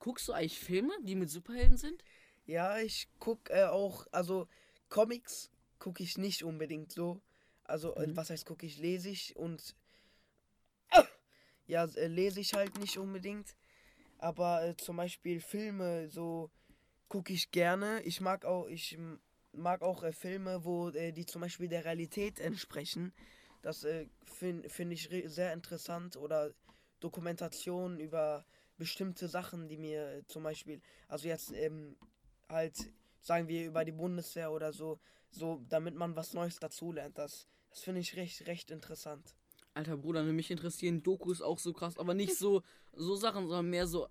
Guckst 0.00 0.26
du 0.28 0.32
eigentlich 0.32 0.58
Filme, 0.58 0.92
die 1.02 1.14
mit 1.14 1.30
Superhelden 1.30 1.76
sind? 1.76 2.02
Ja, 2.46 2.78
ich 2.78 3.08
guck 3.20 3.50
äh, 3.50 3.64
auch, 3.64 4.06
also 4.10 4.48
Comics 4.88 5.50
gucke 5.78 6.02
ich 6.02 6.18
nicht 6.18 6.42
unbedingt 6.44 6.92
so. 6.92 7.20
Also 7.64 7.94
äh, 7.96 8.08
Mhm. 8.08 8.16
was 8.16 8.30
heißt 8.30 8.46
gucke 8.46 8.66
ich, 8.66 8.78
lese 8.78 9.08
ich 9.10 9.36
und 9.36 9.74
ja, 11.66 11.84
äh, 11.84 12.06
lese 12.08 12.40
ich 12.40 12.54
halt 12.54 12.78
nicht 12.78 12.98
unbedingt. 12.98 13.56
Aber 14.18 14.64
äh, 14.64 14.76
zum 14.76 14.96
Beispiel 14.96 15.40
Filme 15.40 16.08
so 16.10 16.50
gucke 17.08 17.32
ich 17.32 17.50
gerne. 17.50 18.02
Ich 18.02 18.20
mag 18.20 18.44
auch, 18.44 18.66
ich 18.68 18.98
mag 19.52 19.82
auch 19.82 20.02
äh, 20.02 20.12
Filme, 20.12 20.64
wo 20.64 20.88
äh, 20.90 21.12
die 21.12 21.26
zum 21.26 21.40
Beispiel 21.42 21.68
der 21.68 21.84
Realität 21.84 22.40
entsprechen. 22.40 23.12
Das 23.62 23.84
äh, 23.84 24.06
finde 24.24 24.68
find 24.68 24.92
ich 24.92 25.08
sehr 25.26 25.52
interessant. 25.52 26.16
Oder 26.16 26.52
Dokumentationen 27.00 27.98
über 27.98 28.44
bestimmte 28.76 29.28
Sachen, 29.28 29.68
die 29.68 29.76
mir 29.76 30.22
zum 30.26 30.42
Beispiel, 30.42 30.80
also 31.08 31.28
jetzt 31.28 31.52
ähm, 31.52 31.96
halt, 32.48 32.92
sagen 33.24 33.48
wir, 33.48 33.66
über 33.66 33.84
die 33.84 33.92
Bundeswehr 33.92 34.52
oder 34.52 34.72
so, 34.72 35.00
so, 35.30 35.60
damit 35.68 35.94
man 35.94 36.14
was 36.14 36.34
Neues 36.34 36.60
dazulernt. 36.60 37.18
Das, 37.18 37.48
das 37.70 37.80
finde 37.80 38.00
ich 38.00 38.16
recht, 38.16 38.46
recht 38.46 38.70
interessant. 38.70 39.34
Alter 39.72 39.96
Bruder, 39.96 40.22
mich 40.22 40.50
interessieren 40.52 41.02
Dokus 41.02 41.42
auch 41.42 41.58
so 41.58 41.72
krass, 41.72 41.98
aber 41.98 42.14
nicht 42.14 42.36
so, 42.36 42.62
so 42.92 43.16
Sachen, 43.16 43.48
sondern 43.48 43.70
mehr 43.70 43.88
so, 43.88 44.06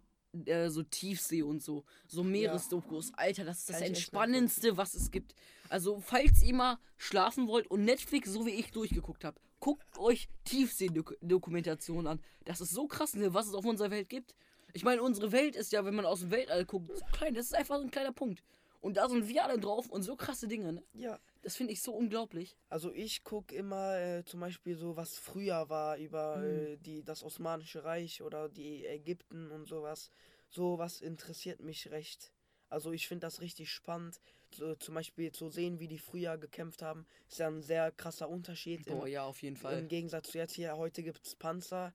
äh, 0.45 0.69
so 0.69 0.83
Tiefsee 0.83 1.43
und 1.43 1.63
so. 1.63 1.85
So 2.07 2.23
Meeresdokus. 2.23 3.13
Alter, 3.15 3.45
das 3.45 3.59
ist 3.59 3.69
das 3.69 3.81
Entspannendste, 3.81 4.75
was 4.75 4.93
es 4.93 5.09
gibt. 5.09 5.35
Also, 5.69 6.01
falls 6.01 6.43
ihr 6.43 6.55
mal 6.55 6.79
schlafen 6.97 7.47
wollt 7.47 7.67
und 7.67 7.85
Netflix, 7.85 8.31
so 8.31 8.45
wie 8.45 8.51
ich, 8.51 8.71
durchgeguckt 8.71 9.23
habt, 9.23 9.39
guckt 9.61 9.97
euch 9.97 10.27
Tiefsee-Dokumentationen 10.43 12.07
an. 12.07 12.19
Das 12.43 12.59
ist 12.59 12.71
so 12.71 12.87
krass, 12.87 13.13
ne, 13.13 13.33
was 13.33 13.47
es 13.47 13.53
auf 13.53 13.63
unserer 13.63 13.91
Welt 13.91 14.09
gibt. 14.09 14.35
Ich 14.73 14.83
meine, 14.83 15.01
unsere 15.01 15.31
Welt 15.31 15.55
ist 15.55 15.71
ja, 15.71 15.85
wenn 15.85 15.95
man 15.95 16.05
aus 16.05 16.21
dem 16.21 16.31
Weltall 16.31 16.65
guckt, 16.65 16.97
so 16.97 17.05
klein. 17.13 17.35
Das 17.35 17.45
ist 17.45 17.55
einfach 17.55 17.77
so 17.77 17.83
ein 17.83 17.91
kleiner 17.91 18.11
Punkt. 18.11 18.43
Und 18.83 18.97
da 18.97 19.07
sind 19.07 19.29
wir 19.29 19.45
alle 19.45 19.57
drauf 19.57 19.89
und 19.89 20.03
so 20.03 20.17
krasse 20.17 20.45
Dinge, 20.45 20.73
ne? 20.73 20.83
Ja. 20.93 21.17
Das 21.41 21.55
finde 21.55 21.71
ich 21.71 21.81
so 21.81 21.93
unglaublich. 21.93 22.57
Also 22.67 22.91
ich 22.91 23.23
gucke 23.23 23.55
immer 23.55 23.97
äh, 23.97 24.25
zum 24.25 24.41
Beispiel 24.41 24.75
so, 24.75 24.97
was 24.97 25.17
früher 25.17 25.69
war 25.69 25.97
über 25.97 26.35
Mhm. 26.37 26.43
äh, 26.73 26.77
die, 26.77 27.01
das 27.01 27.23
Osmanische 27.23 27.85
Reich 27.85 28.21
oder 28.21 28.49
die 28.49 28.85
Ägypten 28.85 29.51
und 29.51 29.67
sowas. 29.69 30.09
Sowas 30.49 30.99
interessiert 30.99 31.61
mich 31.61 31.91
recht. 31.91 32.33
Also 32.67 32.91
ich 32.91 33.07
finde 33.07 33.25
das 33.25 33.39
richtig 33.39 33.71
spannend, 33.71 34.19
so, 34.53 34.75
zum 34.75 34.95
Beispiel 34.95 35.31
zu 35.31 35.47
sehen, 35.49 35.79
wie 35.79 35.87
die 35.87 35.97
früher 35.99 36.37
gekämpft 36.37 36.81
haben. 36.81 37.05
Ist 37.29 37.39
ja 37.39 37.47
ein 37.47 37.61
sehr 37.61 37.89
krasser 37.93 38.27
Unterschied. 38.27 38.85
Boah, 38.85 39.05
Im, 39.07 39.13
ja, 39.13 39.23
auf 39.23 39.41
jeden 39.43 39.55
Fall. 39.55 39.79
Im 39.79 39.87
Gegensatz 39.87 40.29
zu 40.31 40.37
jetzt 40.39 40.55
hier, 40.55 40.75
heute 40.75 41.03
gibt 41.03 41.25
es 41.25 41.35
Panzer, 41.35 41.93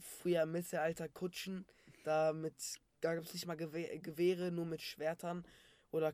früher 0.00 0.44
im 0.44 0.52
Mittelalter 0.52 1.08
Kutschen, 1.10 1.66
da, 2.04 2.32
mit, 2.32 2.54
da 3.02 3.14
gibt 3.14 3.26
es 3.26 3.34
nicht 3.34 3.46
mal 3.46 3.56
Gewe 3.56 3.98
Gewehre, 3.98 4.50
nur 4.50 4.64
mit 4.64 4.80
Schwertern 4.80 5.44
oder 5.92 6.12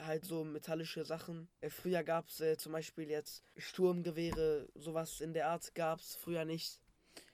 halt 0.00 0.24
so 0.24 0.44
metallische 0.44 1.04
Sachen. 1.04 1.48
Äh, 1.60 1.68
früher 1.70 2.02
gab 2.02 2.28
es 2.28 2.40
äh, 2.40 2.56
zum 2.56 2.72
Beispiel 2.72 3.10
jetzt 3.10 3.42
Sturmgewehre, 3.56 4.68
sowas 4.74 5.20
in 5.20 5.34
der 5.34 5.48
Art 5.48 5.74
gab 5.74 6.00
es 6.00 6.14
früher 6.16 6.44
nicht. 6.44 6.80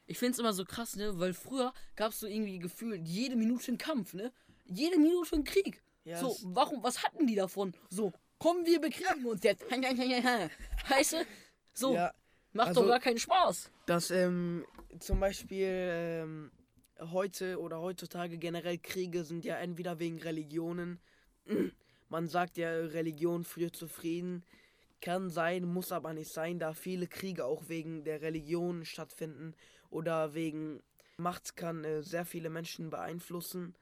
Ich 0.07 0.19
find's 0.19 0.39
immer 0.39 0.53
so 0.53 0.65
krass, 0.65 0.97
ne? 0.97 1.19
Weil 1.21 1.33
früher 1.33 1.73
gab's 1.95 2.19
so 2.21 2.27
irgendwie 2.27 2.59
gefühlt 2.59 3.07
jede 3.07 3.37
Minute 3.37 3.69
einen 3.69 3.79
Kampf, 3.79 4.15
ne? 4.15 4.33
Jede 4.65 4.99
Minute 4.99 5.35
einen 5.37 5.45
Krieg. 5.45 5.83
Ja, 6.05 6.19
so, 6.19 6.33
es- 6.33 6.43
warum, 6.47 6.83
was 6.83 7.03
hatten 7.05 7.27
die 7.27 7.37
davon? 7.37 7.73
So, 7.89 8.13
komm, 8.39 8.67
wir 8.67 8.81
bekriegen 8.81 9.25
uns 9.27 9.43
jetzt. 9.45 9.63
Weißt 9.71 11.13
du? 11.13 11.17
So, 11.73 11.95
Ja, 11.95 12.13
macht 12.53 12.69
also- 12.69 12.83
doch 12.83 12.89
gar 12.89 13.01
keinen 13.01 13.19
Spaß. 13.19 13.71
dass 13.87 14.11
ähm, 14.11 14.67
zum 14.99 15.21
Beispiel 15.21 15.69
ähm, 15.69 16.51
heute 17.01 17.61
oder 17.61 17.81
heutzutage 17.81 18.39
generell 18.39 18.79
Kriege 18.79 19.25
sind 19.25 19.45
ja 19.45 19.57
entweder 19.59 19.99
wegen 20.01 20.21
Religionen. 20.21 21.01
Man 22.13 22.29
sagt 22.29 22.59
ja, 22.59 22.69
Religion 22.69 23.43
führt 23.43 23.75
zu 23.75 23.89
Frieden. 23.89 24.45
Kann 25.01 25.31
sein, 25.31 25.65
muss 25.65 25.93
aber 25.93 26.13
nicht 26.13 26.31
sein, 26.31 26.59
da 26.59 26.75
viele 26.75 27.07
Kriege 27.07 27.47
auch 27.47 27.71
wegen 27.71 28.05
der 28.05 28.21
Religion 28.21 28.85
stattfinden 28.85 29.55
oder 29.89 30.35
wegen 30.35 30.83
Macht 31.17 31.57
kann 31.57 31.85
äh, 31.85 32.03
sehr 32.03 32.27
viele 32.27 32.51
Menschen 32.51 32.91
beeinflussen. 32.91 33.75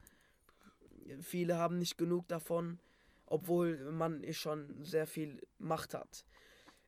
Viele 1.19 1.57
haben 1.57 1.77
nicht 1.77 1.97
genug 1.97 2.25
davon, 2.29 2.79
obwohl 3.25 3.91
man 3.91 4.23
schon 4.31 4.81
sehr 4.81 5.07
viel 5.07 5.41
Macht 5.57 5.93
hat. 5.93 6.23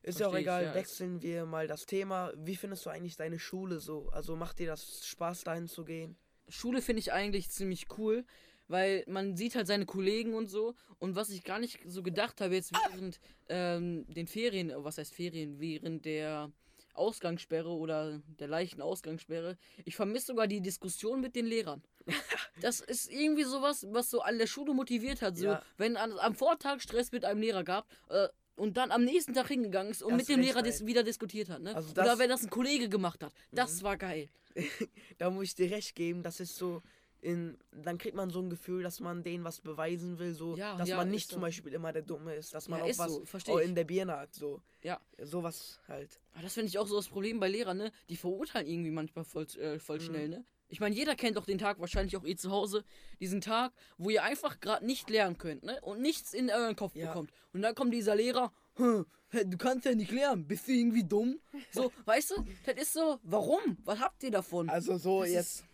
Ist 0.00 0.20
ja 0.20 0.28
auch 0.28 0.34
egal, 0.34 0.64
ja. 0.64 0.74
wechseln 0.74 1.20
wir 1.20 1.44
mal 1.44 1.66
das 1.66 1.84
Thema. 1.84 2.32
Wie 2.36 2.56
findest 2.56 2.86
du 2.86 2.90
eigentlich 2.90 3.16
deine 3.16 3.38
Schule 3.38 3.80
so? 3.80 4.08
Also 4.12 4.34
macht 4.34 4.60
dir 4.60 4.68
das 4.68 5.06
Spaß, 5.06 5.44
dahin 5.44 5.68
zu 5.68 5.84
gehen? 5.84 6.16
Schule 6.48 6.80
finde 6.80 7.00
ich 7.00 7.12
eigentlich 7.12 7.50
ziemlich 7.50 7.86
cool, 7.98 8.24
weil 8.68 9.04
man 9.06 9.36
sieht 9.36 9.54
halt 9.54 9.66
seine 9.66 9.86
Kollegen 9.86 10.34
und 10.34 10.48
so. 10.48 10.74
Und 10.98 11.16
was 11.16 11.30
ich 11.30 11.44
gar 11.44 11.58
nicht 11.58 11.80
so 11.86 12.02
gedacht 12.02 12.40
habe 12.40 12.54
jetzt 12.54 12.72
während 12.90 13.20
ähm, 13.48 14.04
den 14.08 14.26
Ferien, 14.26 14.72
was 14.76 14.98
heißt 14.98 15.14
Ferien, 15.14 15.60
während 15.60 16.04
der 16.04 16.50
Ausgangssperre 16.94 17.68
oder 17.70 18.20
der 18.38 18.48
leichten 18.48 18.80
Ausgangssperre, 18.80 19.56
ich 19.84 19.96
vermisse 19.96 20.26
sogar 20.26 20.46
die 20.46 20.60
Diskussion 20.60 21.20
mit 21.20 21.34
den 21.36 21.46
Lehrern. 21.46 21.82
Das 22.60 22.78
ist 22.78 23.10
irgendwie 23.10 23.42
sowas, 23.42 23.84
was 23.90 24.08
so 24.10 24.20
an 24.22 24.38
der 24.38 24.46
Schule 24.46 24.72
motiviert 24.74 25.22
hat. 25.22 25.36
So, 25.36 25.46
Ja. 25.46 25.62
wenn 25.76 25.96
an, 25.96 26.12
am 26.20 26.36
Vortag 26.36 26.80
Stress 26.80 27.10
mit 27.10 27.24
einem 27.24 27.40
Lehrer 27.40 27.64
gab, 27.64 27.88
äh, 28.10 28.28
und 28.56 28.76
dann 28.76 28.92
am 28.92 29.02
nächsten 29.04 29.34
Tag 29.34 29.48
hingegangen 29.48 29.90
ist 29.90 30.04
und 30.04 30.12
Das 30.12 30.18
mit 30.18 30.28
dem 30.28 30.40
Lehrer 30.40 30.62
dis 30.62 30.86
wieder 30.86 31.02
diskutiert 31.02 31.48
hat. 31.50 31.60
Ne? 31.60 31.74
Also 31.74 31.90
Oder 31.90 32.04
das- 32.04 32.14
Mhm. 32.14 32.20
wenn 32.20 32.28
das 32.30 32.42
ein 32.44 32.50
Kollege 32.50 32.88
gemacht 32.88 33.24
hat. 33.24 33.32
Das 33.50 33.82
war 33.82 33.96
geil. 33.96 34.28
Da 35.18 35.30
muss 35.30 35.44
ich 35.48 35.54
dir 35.56 35.70
recht 35.72 35.96
geben, 35.96 36.22
das 36.22 36.38
ist 36.38 36.54
so. 36.54 36.80
In, 37.24 37.56
dann 37.72 37.96
kriegt 37.96 38.14
man 38.14 38.28
so 38.28 38.40
ein 38.40 38.50
Gefühl, 38.50 38.82
dass 38.82 39.00
man 39.00 39.22
denen 39.22 39.44
was 39.44 39.62
beweisen 39.62 40.18
will, 40.18 40.34
so 40.34 40.56
Ja, 40.56 40.76
dass 40.76 40.90
ja, 40.90 40.96
man 40.98 41.10
nicht 41.10 41.30
so. 41.30 41.36
zum 41.36 41.40
Beispiel 41.40 41.72
immer 41.72 41.90
der 41.90 42.02
Dumme 42.02 42.34
ist, 42.34 42.52
dass 42.52 42.68
man 42.68 42.80
Ja, 42.80 42.84
auch 42.84 42.98
was 42.98 43.44
so, 43.46 43.58
in 43.58 43.74
der 43.74 43.84
Birne 43.84 44.14
hat, 44.18 44.34
so 44.34 44.60
Ja. 44.82 45.00
sowas 45.22 45.80
halt. 45.88 46.20
Aber 46.34 46.42
das 46.42 46.52
finde 46.52 46.68
ich 46.68 46.78
auch 46.78 46.86
so 46.86 46.96
das 46.96 47.08
Problem 47.08 47.40
bei 47.40 47.48
Lehrern, 47.48 47.78
ne? 47.78 47.92
Die 48.10 48.16
verurteilen 48.16 48.66
irgendwie 48.66 48.90
manchmal 48.90 49.24
voll, 49.24 49.46
äh, 49.58 49.78
voll 49.78 50.00
schnell, 50.02 50.28
ne? 50.28 50.44
Ich 50.68 50.80
meine, 50.80 50.94
jeder 50.94 51.14
kennt 51.14 51.36
doch 51.38 51.46
den 51.46 51.56
Tag, 51.56 51.78
wahrscheinlich 51.80 52.14
auch 52.16 52.24
ihr 52.24 52.36
zu 52.36 52.50
Hause, 52.50 52.84
diesen 53.20 53.40
Tag, 53.40 53.72
wo 53.96 54.10
ihr 54.10 54.22
einfach 54.22 54.60
gerade 54.60 54.84
nicht 54.84 55.08
lernen 55.08 55.38
könnt, 55.38 55.62
ne? 55.62 55.78
Und 55.80 56.02
nichts 56.02 56.34
in 56.34 56.50
euren 56.50 56.76
Kopf 56.76 56.92
bekommt. 56.92 57.30
Und 57.54 57.62
dann 57.62 57.74
kommt 57.74 57.94
dieser 57.94 58.16
Lehrer, 58.16 58.52
"Hm, 58.76 59.06
du 59.46 59.56
kannst 59.56 59.86
ja 59.86 59.94
nicht 59.94 60.10
lernen, 60.10 60.46
bist 60.46 60.68
du 60.68 60.72
irgendwie 60.72 61.04
dumm? 61.04 61.40
So, 61.70 61.90
weißt 62.04 62.32
du, 62.32 62.44
das 62.66 62.74
ist 62.82 62.92
so, 62.92 63.18
warum? 63.22 63.78
Was 63.84 63.98
habt 64.00 64.22
ihr 64.24 64.30
davon? 64.30 64.68
Also 64.68 64.98
so 64.98 65.20
Das 65.22 65.30
jetzt, 65.32 65.64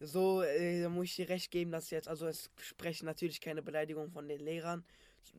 so 0.00 0.42
äh, 0.42 0.82
da 0.82 0.88
muss 0.88 1.06
ich 1.06 1.16
dir 1.16 1.28
recht 1.28 1.50
geben, 1.50 1.70
dass 1.70 1.90
jetzt, 1.90 2.08
also 2.08 2.26
es 2.26 2.50
sprechen 2.60 3.06
natürlich 3.06 3.40
keine 3.40 3.62
Beleidigungen 3.62 4.10
von 4.10 4.28
den 4.28 4.40
Lehrern, 4.40 4.84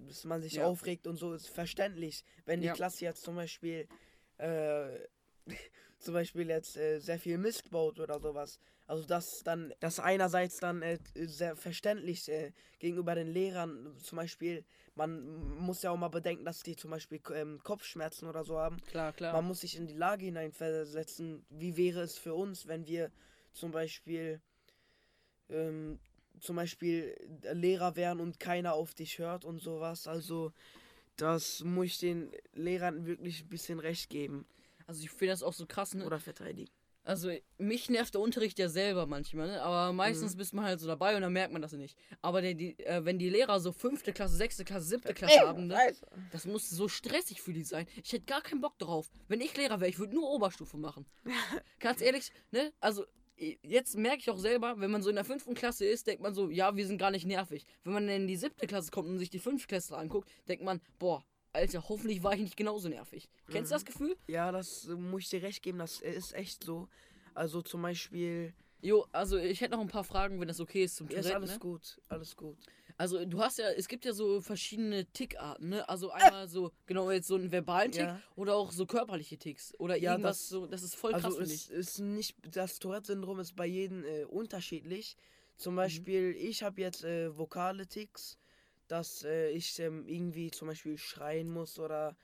dass 0.08 0.24
man 0.26 0.42
sich 0.42 0.54
Ja. 0.54 0.66
aufregt 0.66 1.08
und 1.08 1.18
so 1.18 1.34
ist 1.34 1.48
verständlich. 1.50 2.24
Wenn 2.46 2.62
die 2.62 2.68
Ja. 2.68 2.74
Klasse 2.74 3.06
jetzt 3.06 3.24
zum 3.24 3.36
Beispiel, 3.36 3.88
äh, 4.38 4.88
zum 6.00 6.14
Beispiel 6.14 6.50
jetzt 6.50 6.78
äh, 6.78 7.00
sehr 7.00 7.20
viel 7.20 7.38
Mist 7.38 7.70
baut 7.70 8.00
oder 8.00 8.20
sowas. 8.20 8.60
Also 8.86 9.04
das 9.06 9.44
dann, 9.44 9.74
das 9.82 10.00
einerseits 10.00 10.60
dann 10.60 10.82
äh, 10.82 10.98
sehr 11.14 11.56
verständlich 11.58 12.30
äh, 12.30 12.54
gegenüber 12.80 13.16
den 13.16 13.28
Lehrern, 13.28 13.98
zum 14.02 14.16
Beispiel, 14.16 14.64
man 14.96 15.26
muss 15.58 15.82
ja 15.84 15.92
auch 15.92 15.98
mal 15.98 16.08
bedenken, 16.08 16.46
dass 16.46 16.64
die 16.64 16.76
zum 16.76 16.92
Beispiel 16.92 17.20
ähm, 17.34 17.60
Kopfschmerzen 17.64 18.28
oder 18.30 18.44
so 18.46 18.58
haben. 18.58 18.78
Klar, 18.90 19.12
klar. 19.14 19.34
Man 19.34 19.46
muss 19.46 19.60
sich 19.62 19.76
in 19.76 19.88
die 19.88 19.94
Lage 19.94 20.26
hineinversetzen, 20.26 21.46
wie 21.50 21.76
wäre 21.76 22.02
es 22.02 22.18
für 22.18 22.34
uns, 22.34 22.68
wenn 22.68 22.88
wir 22.88 23.12
zum 23.58 23.72
Beispiel 23.72 24.42
ähm, 25.50 26.00
zum 26.40 26.56
Beispiel 26.56 27.16
Lehrer 27.54 27.96
wären 27.96 28.20
und 28.20 28.40
keiner 28.40 28.74
auf 28.74 28.94
dich 28.94 29.18
hört 29.18 29.44
und 29.46 29.60
sowas. 29.60 30.08
Also 30.08 30.52
das 31.16 31.64
muss 31.64 31.88
ich 31.88 31.98
den 32.00 32.32
Lehrern 32.54 33.06
wirklich 33.06 33.44
ein 33.44 33.50
bisschen 33.50 33.80
recht 33.80 34.10
geben 34.10 34.46
also 34.88 35.04
ich 35.04 35.10
finde 35.12 35.34
das 35.34 35.44
auch 35.44 35.54
so 35.54 35.66
krass, 35.66 35.94
ne? 35.94 36.06
oder 36.06 36.20
verteidigen. 36.20 36.72
Also 37.04 37.32
mich 37.58 37.90
nervt 37.90 38.14
der 38.16 38.22
Unterricht 38.22 38.58
ja 38.60 38.68
selber 38.68 39.06
manchmal, 39.06 39.48
ne? 39.48 39.62
aber 39.62 39.94
meistens 39.94 40.34
Mhm. 40.34 40.38
bist 40.38 40.54
man 40.54 40.66
halt 40.66 40.80
so 40.80 40.88
dabei 40.88 41.16
und 41.16 41.22
dann 41.22 41.32
merkt 41.32 41.54
man 41.54 41.62
das 41.62 41.72
nicht. 41.74 41.98
Aber 42.22 42.42
der, 42.42 42.54
die, 42.54 42.78
äh, 42.80 43.04
wenn 43.06 43.20
die 43.20 43.30
Lehrer 43.30 43.60
so 43.60 43.72
fünfte 43.72 44.12
Klasse, 44.12 44.36
sechste 44.36 44.66
Klasse, 44.66 44.88
siebte 44.88 45.14
Klasse 45.14 45.40
haben, 45.42 45.68
ne? 45.68 45.78
das 46.32 46.46
muss 46.46 46.70
so 46.70 46.88
stressig 46.88 47.42
für 47.42 47.54
die 47.54 47.64
sein. 47.64 47.86
Ich 48.04 48.12
hätte 48.14 48.26
gar 48.26 48.42
keinen 48.42 48.62
Bock 48.62 48.78
drauf. 48.78 49.10
Wenn 49.28 49.40
ich 49.42 49.56
Lehrer 49.56 49.80
wäre, 49.80 49.90
ich 49.90 50.00
würde 50.00 50.16
nur 50.16 50.30
Oberstufe 50.30 50.78
machen. 50.78 51.06
Ganz 51.80 52.02
ehrlich, 52.02 52.32
ne? 52.52 52.74
Also 52.80 53.06
jetzt 53.38 53.98
merke 53.98 54.20
ich 54.20 54.30
auch 54.30 54.38
selber, 54.38 54.80
wenn 54.80 54.92
man 54.92 55.02
so 55.02 55.10
in 55.10 55.16
der 55.16 55.26
fünften 55.26 55.54
Klasse 55.54 55.86
ist, 55.86 56.08
denkt 56.08 56.22
man 56.22 56.34
so, 56.34 56.50
ja, 56.50 56.76
wir 56.76 56.86
sind 56.86 56.98
gar 56.98 57.12
nicht 57.12 57.26
nervig. 57.26 57.66
Wenn 57.84 57.94
man 57.94 58.10
in 58.10 58.28
die 58.28 58.36
siebte 58.36 58.68
Klasse 58.68 58.92
kommt 58.92 59.10
und 59.10 59.20
sich 59.20 59.30
die 59.30 59.40
fünfte 59.40 59.68
Klasse 59.68 59.98
anguckt, 59.98 60.30
denkt 60.48 60.64
man, 60.64 60.82
boah, 61.00 61.24
Alter, 61.54 61.88
hoffentlich 61.90 62.24
war 62.24 62.34
ich 62.34 62.42
nicht 62.42 62.58
genauso 62.58 62.90
nervig. 62.90 63.30
Kennst 63.50 63.72
du 63.72 63.76
das 63.76 63.86
Gefühl? 63.86 64.16
Ja, 64.28 64.52
das 64.52 64.88
äh, 64.88 64.96
muss 64.96 65.24
ich 65.24 65.30
dir 65.30 65.42
recht 65.42 65.64
geben, 65.64 65.80
das 65.80 66.02
ist 66.02 66.34
echt 66.34 66.64
so. 66.64 66.88
Also 67.34 67.62
zum 67.62 67.82
Beispiel, 67.82 68.54
Jo, 68.82 69.08
also 69.12 69.38
ich 69.38 69.62
hätte 69.62 69.74
noch 69.74 69.82
ein 69.82 69.88
paar 69.88 70.04
Fragen, 70.04 70.40
wenn 70.40 70.48
das 70.48 70.60
okay 70.60 70.84
ist 70.84 70.96
zum 70.96 71.08
ja, 71.10 71.18
ist 71.18 71.24
Tourette, 71.24 71.38
alles 71.38 71.52
ne? 71.52 71.60
gut, 71.60 72.02
alles 72.10 72.36
gut. 72.36 72.58
Also 72.98 73.24
du 73.26 73.40
hast 73.42 73.60
ja, 73.60 73.70
es 73.70 73.88
gibt 73.88 74.06
ja 74.06 74.14
so 74.14 74.42
verschiedene 74.42 75.06
Tickarten, 75.06 75.70
ne? 75.70 75.88
Also 75.88 76.10
einmal 76.12 76.48
so, 76.48 76.72
genau 76.88 77.12
jetzt 77.12 77.28
so 77.28 77.36
einen 77.36 77.52
verbalen 77.52 77.92
Tick 77.92 78.02
Ja. 78.02 78.20
oder 78.36 78.56
auch 78.56 78.72
so 78.72 78.88
körperliche 78.88 79.38
Ticks. 79.38 79.74
Oder 79.78 79.98
Ja, 79.98 80.14
irgendwas 80.14 80.40
das- 80.40 80.50
so, 80.50 80.66
das 80.66 80.82
ist 80.82 80.96
voll 80.96 81.12
krass, 81.12 81.26
Also 81.26 81.38
finde 81.38 81.54
es 81.54 81.70
ich. 81.70 81.72
ist 81.72 82.00
nicht, 82.00 82.36
das 82.56 82.80
Tourette-Syndrom 82.80 83.40
ist 83.40 83.56
bei 83.56 83.68
jedem 83.68 84.04
äh, 84.04 84.24
unterschiedlich. 84.24 85.16
Zum 85.58 85.76
Mhm. 85.76 85.78
Beispiel, 85.78 86.36
ich 86.36 86.64
habe 86.64 86.82
jetzt 86.82 87.04
äh, 87.04 87.38
vokale 87.38 87.86
Ticks, 87.88 88.38
dass 88.88 89.24
äh, 89.24 89.50
ich 89.52 89.78
ähm, 89.80 90.08
irgendwie 90.08 90.50
zum 90.50 90.68
Beispiel 90.68 90.98
schreien 90.98 91.52
muss 91.52 91.78
oder 91.78 92.16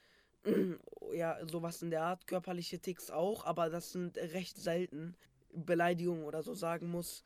ja, 1.14 1.38
sowas 1.52 1.84
in 1.84 1.92
der 1.92 2.02
Art. 2.02 2.26
Körperliche 2.26 2.80
Ticks 2.80 3.12
auch, 3.12 3.46
aber 3.46 3.70
das 3.70 3.92
sind 3.92 4.18
recht 4.18 4.58
selten. 4.58 5.16
Beleidigungen 5.56 6.24
oder 6.24 6.42
so 6.42 6.56
sagen 6.56 6.90
muss. 6.90 7.24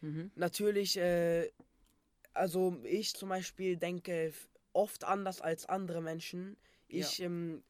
Mhm. 0.00 0.30
Natürlich, 0.34 0.96
äh, 0.96 1.50
also 2.36 2.76
ich 2.84 3.14
zum 3.14 3.28
Beispiel 3.28 3.76
denke 3.76 4.32
oft 4.72 5.04
anders 5.04 5.40
als 5.40 5.66
andere 5.66 6.00
Menschen. 6.02 6.56
Ich, 6.88 7.20
ähm, 7.20 7.62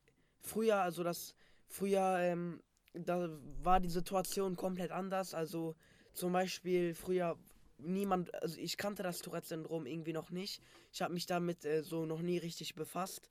früher, 0.42 0.76
also 0.80 1.02
das, 1.02 1.35
früher, 1.68 2.18
ähm, 2.20 2.62
da 2.94 3.28
war 3.62 3.80
die 3.80 3.88
Situation 3.88 4.56
komplett 4.56 4.90
anders. 4.90 5.35
Also 5.35 5.75
zum 6.14 6.32
Beispiel 6.32 6.94
früher 6.94 7.38
niemand, 7.78 8.35
also 8.42 8.58
ich 8.58 8.76
kannte 8.76 9.02
das 9.02 9.18
Tourette-Syndrom 9.20 9.87
irgendwie 9.87 10.12
noch 10.12 10.30
nicht. 10.30 10.62
Ich 10.92 11.02
habe 11.02 11.14
mich 11.14 11.26
damit 11.26 11.64
äh, 11.64 11.82
so 11.82 12.06
noch 12.06 12.23
nie 12.23 12.38
richtig 12.38 12.75
befasst. 12.75 13.30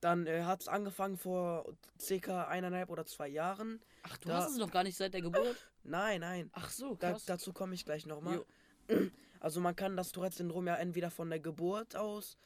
Dann 0.00 0.26
äh, 0.26 0.42
hat 0.42 0.60
es 0.62 0.68
angefangen 0.68 1.16
vor 1.16 1.64
circa 1.98 2.48
eineinhalb 2.48 2.90
oder 2.90 3.06
zwei 3.06 3.28
Jahren. 3.28 3.80
Ach, 4.02 4.16
du 4.18 4.28
Da- 4.28 4.36
hast 4.36 4.50
es 4.52 4.58
noch 4.58 4.70
gar 4.70 4.82
nicht 4.82 4.96
seit 4.96 5.14
der 5.14 5.22
Geburt? 5.22 5.56
Nein, 5.84 6.20
nein. 6.20 6.50
Ach 6.52 6.70
so, 6.70 6.94
Da, 6.96 7.12
krass. 7.12 7.24
dazu 7.24 7.52
komme 7.52 7.74
ich 7.74 7.84
gleich 7.84 8.04
nochmal. 8.06 8.44
Also 9.46 9.60
man 9.60 9.76
kann 9.76 9.96
das 9.96 10.10
Tourette-Syndrom 10.10 10.66
ja 10.66 10.74
entweder 10.74 11.08
von 11.08 11.30
der 11.30 11.38
Geburt 11.38 11.94
aus, 11.94 12.36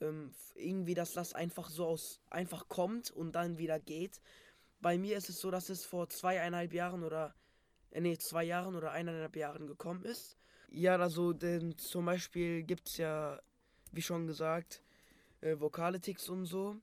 ähm, 0.00 0.32
irgendwie, 0.56 0.94
dass 0.94 1.12
das 1.12 1.32
einfach 1.32 1.70
so 1.70 1.86
aus, 1.86 2.20
einfach 2.30 2.66
kommt 2.66 3.12
und 3.12 3.36
dann 3.36 3.58
wieder 3.58 3.78
geht. 3.78 4.20
Bei 4.80 4.98
mir 4.98 5.16
ist 5.16 5.28
es 5.28 5.38
so, 5.38 5.52
dass 5.52 5.68
es 5.68 5.84
vor 5.84 6.08
zweieinhalb 6.08 6.72
Jahren 6.72 7.04
oder, 7.04 7.32
äh, 7.92 8.00
nee, 8.00 8.18
zwei 8.18 8.42
Jahren 8.42 8.74
oder 8.74 8.90
eineinhalb 8.90 9.36
Jahren 9.36 9.68
gekommen 9.68 10.02
ist. 10.02 10.36
Ja, 10.68 10.96
also 10.96 11.32
denn 11.32 11.78
zum 11.78 12.06
Beispiel 12.06 12.64
gibt 12.64 12.88
es 12.88 12.96
ja, 12.96 13.40
wie 13.92 14.02
schon 14.02 14.26
gesagt, 14.26 14.82
äh, 15.40 15.60
vokale 15.60 16.00
Ticks 16.00 16.28
und 16.28 16.44
so. 16.44 16.74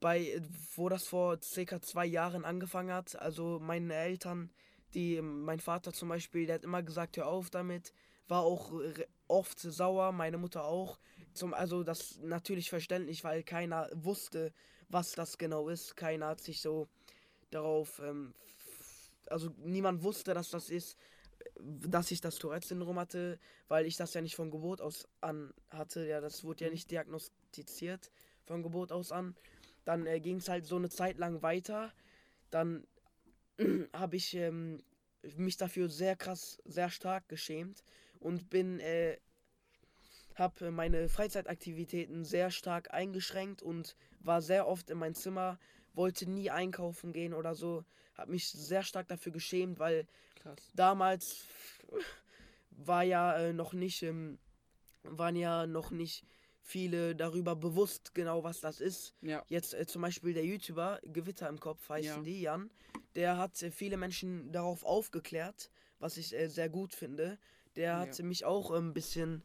Bei, 0.00 0.20
äh, 0.20 0.40
wo 0.74 0.88
das 0.88 1.06
vor 1.06 1.38
circa 1.42 1.82
zwei 1.82 2.06
Jahren 2.06 2.46
angefangen 2.46 2.94
hat, 2.94 3.14
also 3.16 3.58
meine 3.60 3.92
Eltern, 3.92 4.50
die, 4.94 5.20
mein 5.20 5.60
Vater 5.60 5.92
zum 5.92 6.08
Beispiel, 6.08 6.46
der 6.46 6.54
hat 6.54 6.64
immer 6.64 6.82
gesagt, 6.82 7.18
hör 7.18 7.26
auf 7.26 7.50
damit, 7.50 7.92
war 8.28 8.42
auch 8.42 8.72
oft 9.28 9.58
sauer, 9.58 10.12
meine 10.12 10.38
Mutter 10.38 10.64
auch. 10.64 10.98
Zum, 11.32 11.54
also 11.54 11.82
das 11.82 12.18
natürlich 12.20 12.68
verständlich, 12.68 13.24
weil 13.24 13.42
keiner 13.42 13.88
wusste, 13.94 14.52
was 14.88 15.12
das 15.12 15.38
genau 15.38 15.68
ist. 15.68 15.96
Keiner 15.96 16.28
hat 16.28 16.40
sich 16.40 16.60
so 16.60 16.88
darauf, 17.50 18.00
ähm, 18.00 18.34
also 19.28 19.50
niemand 19.58 20.02
wusste, 20.02 20.34
dass 20.34 20.50
das 20.50 20.68
ist, 20.68 20.98
dass 21.58 22.10
ich 22.10 22.20
das 22.20 22.36
Tourette-Syndrom 22.36 22.98
hatte, 22.98 23.38
weil 23.68 23.86
ich 23.86 23.96
das 23.96 24.14
ja 24.14 24.20
nicht 24.20 24.36
von 24.36 24.50
Geburt 24.50 24.80
aus 24.80 25.08
an 25.20 25.54
hatte. 25.70 26.06
Ja, 26.06 26.20
das 26.20 26.44
wurde 26.44 26.64
ja 26.66 26.70
nicht 26.70 26.90
diagnostiziert 26.90 28.10
von 28.44 28.62
Geburt 28.62 28.92
aus 28.92 29.12
an. 29.12 29.34
Dann 29.84 30.06
äh, 30.06 30.20
ging 30.20 30.36
es 30.36 30.48
halt 30.48 30.66
so 30.66 30.76
eine 30.76 30.90
Zeit 30.90 31.18
lang 31.18 31.42
weiter. 31.42 31.92
Dann 32.50 32.86
habe 33.94 34.16
ich 34.16 34.34
ähm, 34.34 34.82
mich 35.36 35.56
dafür 35.56 35.88
sehr 35.88 36.16
krass, 36.16 36.60
sehr 36.64 36.90
stark 36.90 37.28
geschämt 37.28 37.82
und 38.22 38.50
bin, 38.50 38.80
äh, 38.80 39.18
habe 40.34 40.70
meine 40.70 41.08
Freizeitaktivitäten 41.08 42.24
sehr 42.24 42.50
stark 42.50 42.92
eingeschränkt 42.94 43.62
und 43.62 43.96
war 44.20 44.40
sehr 44.40 44.66
oft 44.66 44.90
in 44.90 44.98
mein 44.98 45.14
Zimmer, 45.14 45.58
wollte 45.94 46.28
nie 46.30 46.50
einkaufen 46.50 47.12
gehen 47.12 47.34
oder 47.34 47.54
so, 47.54 47.84
habe 48.14 48.30
mich 48.30 48.48
sehr 48.48 48.82
stark 48.82 49.08
dafür 49.08 49.32
geschämt, 49.32 49.78
weil 49.78 50.06
krass. 50.36 50.70
damals 50.74 51.44
war 52.70 53.02
ja 53.02 53.36
äh, 53.36 53.52
noch 53.52 53.72
nicht, 53.72 54.02
ähm, 54.02 54.38
waren 55.02 55.36
ja 55.36 55.66
noch 55.66 55.90
nicht 55.90 56.24
viele 56.62 57.14
darüber 57.14 57.56
bewusst 57.56 58.14
genau, 58.14 58.44
was 58.44 58.60
das 58.60 58.80
ist. 58.80 59.14
Ja. 59.20 59.44
Jetzt 59.48 59.74
äh, 59.74 59.86
zum 59.86 60.02
Beispiel 60.02 60.32
der 60.32 60.44
YouTuber 60.44 61.00
Gewitter 61.04 61.48
im 61.48 61.60
Kopf 61.60 61.88
heißen 61.88 62.18
Ja. 62.18 62.22
die, 62.22 62.40
Jan. 62.42 62.70
Der 63.14 63.36
hat 63.36 63.60
äh, 63.62 63.70
viele 63.70 63.96
Menschen 63.96 64.52
darauf 64.52 64.84
aufgeklärt, 64.84 65.70
was 65.98 66.16
ich 66.16 66.32
äh, 66.34 66.48
sehr 66.48 66.70
gut 66.70 66.94
finde. 66.94 67.38
Der 67.76 67.98
hat 67.98 68.18
Ja. 68.18 68.24
mich 68.24 68.44
auch 68.44 68.70
äh, 68.70 68.78
ein 68.78 68.92
bisschen 68.94 69.42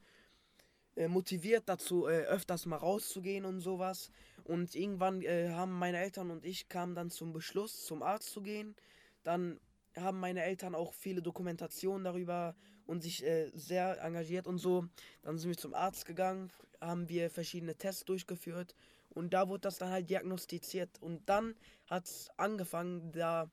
äh, 0.96 1.07
motiviert 1.07 1.63
dazu, 1.69 2.07
äh, 2.07 2.24
öfters 2.24 2.65
mal 2.65 2.77
rauszugehen 2.77 3.46
und 3.46 3.62
sowas. 3.62 4.10
Und 4.43 4.75
irgendwann 4.75 5.22
äh, 5.22 5.50
haben 5.51 5.77
meine 5.77 6.00
Eltern 6.00 6.31
und 6.31 6.46
ich 6.46 6.69
kamen 6.69 6.96
dann 6.96 7.10
zum 7.10 7.34
Beschluss, 7.34 7.86
zum 7.86 8.01
Arzt 8.03 8.31
zu 8.31 8.41
gehen. 8.41 8.75
Dann 9.24 9.60
haben 9.96 10.19
meine 10.19 10.43
Eltern 10.43 10.75
auch 10.75 10.93
viele 10.93 11.22
Dokumentationen 11.22 12.03
darüber 12.03 12.55
und 12.86 13.01
sich 13.01 13.25
sehr 13.53 14.00
engagiert 14.01 14.46
und 14.48 14.60
so. 14.60 14.86
Dann 15.24 15.38
sind 15.39 15.50
wir 15.50 15.57
zum 15.57 15.74
Arzt 15.74 16.05
gegangen, 16.05 16.51
haben 16.79 17.10
wir 17.10 17.29
verschiedene 17.31 17.75
Tests 17.75 18.05
durchgeführt 18.05 18.75
und 19.10 19.34
da 19.34 19.50
wurde 19.50 19.62
das 19.62 19.79
dann 19.79 19.89
halt 19.89 20.10
diagnostiziert. 20.10 21.01
Und 21.01 21.27
dann 21.27 21.55
hat 21.88 22.05
es 22.05 22.29
angefangen, 22.38 23.12
da 23.12 23.50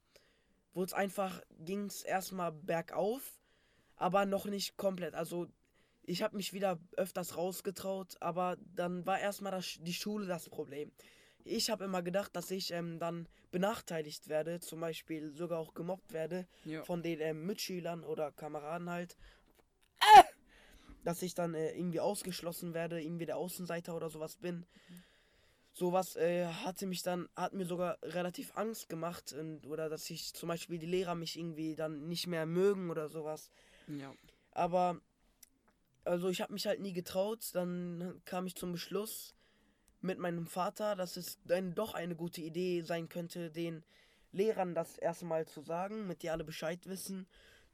wurde 0.74 0.88
es 0.88 0.92
einfach, 0.92 1.40
ging 1.60 1.86
es 1.86 2.02
erstmal 2.02 2.52
bergauf, 2.52 3.40
aber 3.96 4.26
noch 4.26 4.46
nicht 4.46 4.76
komplett. 4.76 5.14
Also 5.14 5.48
ich 6.02 6.22
habe 6.22 6.36
mich 6.36 6.52
wieder 6.52 6.78
öfters 6.96 7.36
rausgetraut, 7.36 8.16
aber 8.20 8.56
dann 8.74 9.06
war 9.06 9.18
erstmal 9.18 9.52
das, 9.52 9.78
die 9.80 9.94
Schule 9.94 10.26
das 10.26 10.48
Problem. 10.48 10.92
Ich 11.44 11.70
habe 11.70 11.84
immer 11.84 12.02
gedacht, 12.02 12.34
dass 12.36 12.50
ich 12.50 12.70
ähm, 12.70 12.98
dann 12.98 13.28
benachteiligt 13.50 14.28
werde, 14.28 14.60
zum 14.60 14.80
Beispiel 14.80 15.32
sogar 15.34 15.58
auch 15.58 15.74
gemobbt 15.74 16.12
werde 16.12 16.46
Ja. 16.64 16.82
von 16.84 17.02
den 17.02 17.20
ähm, 17.20 17.46
Mitschülern 17.46 18.02
oder 18.02 18.32
Kameraden 18.32 18.88
halt. 18.90 19.16
Dass 21.04 21.20
ich 21.20 21.34
dann 21.34 21.54
äh, 21.54 21.72
irgendwie 21.72 22.00
ausgeschlossen 22.00 22.72
werde, 22.72 23.02
irgendwie 23.02 23.26
der 23.26 23.36
Außenseiter 23.36 23.94
oder 23.94 24.08
sowas 24.08 24.36
bin. 24.36 24.64
Sowas 25.72 26.16
äh, 26.16 26.46
hatte 26.46 26.86
mich 26.86 27.02
dann, 27.02 27.28
hat 27.36 27.52
mir 27.52 27.66
sogar 27.66 27.98
relativ 28.02 28.56
Angst 28.56 28.88
gemacht 28.88 29.32
und, 29.32 29.66
oder 29.66 29.88
dass 29.88 30.08
ich 30.08 30.32
zum 30.32 30.48
Beispiel 30.48 30.78
die 30.78 30.86
Lehrer 30.86 31.14
mich 31.14 31.38
irgendwie 31.38 31.74
dann 31.74 32.06
nicht 32.08 32.26
mehr 32.26 32.46
mögen 32.46 32.90
oder 32.90 33.08
sowas. 33.08 33.50
Ja. 33.88 34.14
Aber 34.52 35.00
also 36.04 36.28
ich 36.28 36.40
habe 36.40 36.52
mich 36.52 36.66
halt 36.66 36.80
nie 36.80 36.92
getraut. 36.92 37.50
Dann 37.54 38.20
kam 38.24 38.46
ich 38.46 38.54
zum 38.56 38.72
Beschluss 38.72 39.34
mit 40.00 40.18
meinem 40.18 40.46
Vater, 40.46 40.96
dass 40.96 41.16
es 41.16 41.38
dann 41.44 41.74
doch 41.74 41.94
eine 41.94 42.14
gute 42.14 42.42
Idee 42.42 42.82
sein 42.82 43.08
könnte, 43.08 43.50
den 43.50 43.82
Lehrern 44.32 44.74
das 44.74 44.98
erstmal 44.98 45.46
zu 45.46 45.62
sagen, 45.62 46.06
mit 46.06 46.22
die 46.22 46.30
alle 46.30 46.44
Bescheid 46.44 46.86
wissen. 46.86 47.26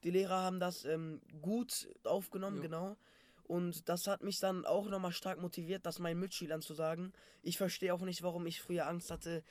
Die 0.04 0.10
Lehrer 0.10 0.42
haben 0.42 0.60
das 0.60 0.84
ähm, 0.84 1.20
gut 1.42 1.88
aufgenommen, 2.04 2.58
Ja. 2.58 2.62
genau. 2.62 2.96
Und 3.44 3.88
das 3.88 4.06
hat 4.06 4.22
mich 4.22 4.38
dann 4.38 4.64
auch 4.64 4.88
nochmal 4.88 5.10
stark 5.10 5.40
motiviert, 5.40 5.84
das 5.84 5.98
meinen 5.98 6.20
Mitschülern 6.20 6.62
zu 6.62 6.72
sagen. 6.72 7.12
Ich 7.42 7.58
verstehe 7.58 7.92
auch 7.92 8.02
nicht, 8.02 8.22
warum 8.22 8.46
ich 8.46 8.62
früher 8.62 8.86
Angst 8.86 9.10
hatte. 9.10 9.42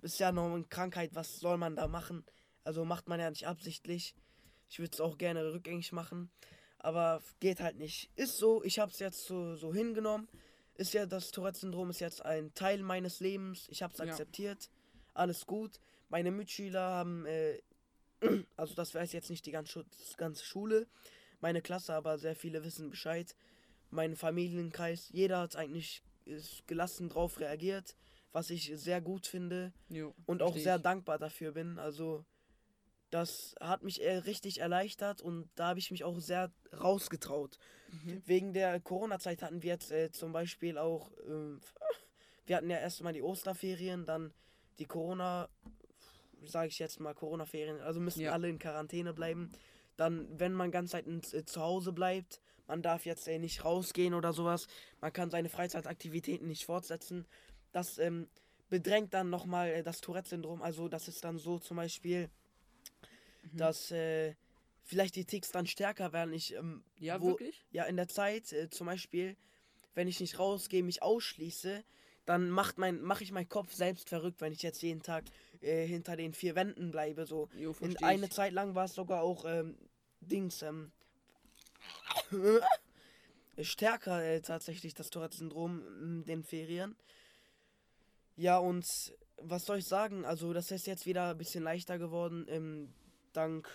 Ist 0.00 0.20
ja 0.20 0.30
noch 0.30 0.54
eine 0.54 0.62
Krankheit, 0.62 1.16
was 1.16 1.40
soll 1.40 1.58
man 1.58 1.74
da 1.74 1.88
machen? 1.88 2.24
Also 2.62 2.84
macht 2.84 3.08
man 3.08 3.18
ja 3.18 3.28
nicht 3.30 3.48
absichtlich. 3.48 4.14
Ich 4.68 4.78
würde 4.78 4.92
es 4.92 5.00
auch 5.00 5.18
gerne 5.18 5.52
rückgängig 5.52 5.92
machen. 5.92 6.30
Aber 6.78 7.22
geht 7.40 7.60
halt 7.60 7.76
nicht. 7.76 8.10
Ist 8.16 8.38
so, 8.38 8.62
ich 8.62 8.78
habe 8.78 8.92
es 8.92 8.98
jetzt 8.98 9.24
so, 9.24 9.56
so 9.56 9.74
hingenommen. 9.74 10.28
Ist 10.74 10.94
ja, 10.94 11.06
das 11.06 11.32
Tourette-Syndrom 11.32 11.90
ist 11.90 12.00
jetzt 12.00 12.24
ein 12.24 12.54
Teil 12.54 12.82
meines 12.82 13.18
Lebens. 13.20 13.66
Ich 13.70 13.82
habe 13.82 13.92
es 13.92 13.98
Ja. 13.98 14.04
akzeptiert. 14.06 14.70
Alles 15.14 15.46
gut. 15.46 15.80
Meine 16.08 16.30
Mitschüler 16.30 16.80
haben, 16.80 17.26
äh, 17.26 17.60
also 18.56 18.74
das 18.74 18.94
weiß 18.94 19.12
jetzt 19.12 19.30
nicht 19.30 19.44
die 19.46 19.50
ganze, 19.50 19.84
ganze 20.16 20.44
Schule, 20.44 20.86
meine 21.40 21.62
Klasse, 21.62 21.94
aber 21.94 22.18
sehr 22.18 22.36
viele 22.36 22.64
wissen 22.64 22.90
Bescheid. 22.90 23.34
Mein 23.90 24.16
Familienkreis, 24.16 25.08
jeder 25.10 25.40
hat 25.40 25.56
eigentlich 25.56 26.02
gelassen 26.66 27.08
drauf 27.08 27.40
reagiert, 27.40 27.96
was 28.32 28.50
ich 28.50 28.70
sehr 28.76 29.00
gut 29.00 29.26
finde 29.26 29.72
Jo, 29.88 30.14
und 30.26 30.42
auch 30.42 30.56
sehr 30.56 30.78
dankbar 30.78 31.18
dafür 31.18 31.52
bin. 31.52 31.78
Also 31.78 32.24
das 33.10 33.54
hat 33.60 33.82
mich 33.82 34.02
äh, 34.02 34.16
richtig 34.18 34.60
erleichtert 34.60 35.22
und 35.22 35.48
da 35.54 35.68
habe 35.68 35.78
ich 35.78 35.90
mich 35.90 36.04
auch 36.04 36.18
sehr 36.18 36.52
rausgetraut. 36.78 37.58
Mhm. 37.90 38.22
Wegen 38.26 38.52
der 38.52 38.80
Corona-Zeit 38.80 39.42
hatten 39.42 39.62
wir 39.62 39.70
jetzt 39.70 39.90
äh, 39.90 40.10
zum 40.10 40.32
Beispiel 40.32 40.76
auch, 40.76 41.10
ähm, 41.26 41.60
wir 42.46 42.56
hatten 42.56 42.70
ja 42.70 42.78
erstmal 42.78 43.12
die 43.12 43.22
Osterferien, 43.22 44.04
dann 44.04 44.32
die 44.78 44.84
Corona, 44.84 45.48
sage 46.44 46.68
ich 46.68 46.78
jetzt 46.78 47.00
mal 47.00 47.14
Corona-Ferien, 47.14 47.80
also 47.80 47.98
müssen 48.00 48.20
Ja. 48.20 48.32
alle 48.32 48.48
in 48.48 48.58
Quarantäne 48.58 49.12
bleiben. 49.14 49.52
Dann, 49.96 50.28
wenn 50.38 50.52
man 50.52 50.70
ganz 50.70 50.90
Zeit 50.90 51.06
ins, 51.06 51.32
äh, 51.34 51.44
zu 51.44 51.60
Hause 51.60 51.92
bleibt, 51.92 52.40
man 52.66 52.82
darf 52.82 53.06
jetzt 53.06 53.26
äh, 53.26 53.38
nicht 53.38 53.64
rausgehen 53.64 54.12
oder 54.14 54.32
sowas, 54.32 54.66
man 55.00 55.12
kann 55.12 55.30
seine 55.30 55.48
Freizeitaktivitäten 55.48 56.46
nicht 56.46 56.66
fortsetzen. 56.66 57.26
Das 57.72 57.98
ähm, 57.98 58.28
bedrängt 58.68 59.14
dann 59.14 59.30
nochmal 59.30 59.68
äh, 59.70 59.82
das 59.82 60.00
Tourette-Syndrom. 60.02 60.60
Also 60.62 60.88
das 60.88 61.08
ist 61.08 61.24
dann 61.24 61.38
so 61.38 61.58
zum 61.58 61.78
Beispiel, 61.78 62.28
Mhm. 63.52 63.56
dass 63.58 63.90
äh, 63.90 64.34
vielleicht 64.82 65.16
die 65.16 65.24
Ticks 65.24 65.50
dann 65.50 65.66
stärker 65.66 66.12
werden. 66.12 66.32
Ich, 66.32 66.54
ähm, 66.54 66.82
Ja, 66.98 67.20
wo, 67.20 67.28
wirklich? 67.28 67.64
ja, 67.70 67.84
in 67.84 67.96
der 67.96 68.08
Zeit, 68.08 68.52
äh, 68.52 68.70
zum 68.70 68.86
Beispiel, 68.86 69.36
wenn 69.94 70.08
ich 70.08 70.20
nicht 70.20 70.38
rausgehe, 70.38 70.82
mich 70.82 71.02
ausschließe, 71.02 71.84
dann 72.24 72.50
macht 72.50 72.78
mein, 72.78 73.00
mache 73.00 73.24
ich 73.24 73.32
meinen 73.32 73.48
Kopf 73.48 73.72
selbst 73.72 74.08
verrückt, 74.10 74.40
wenn 74.40 74.52
ich 74.52 74.62
jetzt 74.62 74.82
jeden 74.82 75.02
Tag 75.02 75.24
äh, 75.60 75.86
hinter 75.86 76.16
den 76.16 76.34
vier 76.34 76.54
Wänden 76.54 76.90
bleibe. 76.90 77.24
So. 77.26 77.48
Jo, 77.56 77.74
In 77.80 77.96
eine 78.02 78.26
ich. 78.26 78.32
Zeit 78.32 78.52
lang 78.52 78.74
war 78.74 78.84
es 78.84 78.94
sogar 78.94 79.22
auch 79.22 79.44
ähm, 79.46 79.76
Dings, 80.20 80.62
ähm, 80.62 80.92
stärker 83.62 84.22
äh, 84.22 84.40
tatsächlich 84.40 84.94
das 84.94 85.10
Tourette-Syndrom 85.10 85.82
in 86.02 86.24
den 86.24 86.44
Ferien. 86.44 86.96
Ja, 88.36 88.58
und 88.58 88.86
was 89.38 89.64
soll 89.64 89.78
ich 89.78 89.86
sagen? 89.86 90.24
Also, 90.24 90.52
das 90.52 90.70
ist 90.70 90.86
jetzt 90.86 91.06
wieder 91.06 91.30
ein 91.30 91.38
bisschen 91.38 91.64
leichter 91.64 91.98
geworden, 91.98 92.46
ähm, 92.48 92.92
dank, 93.38 93.68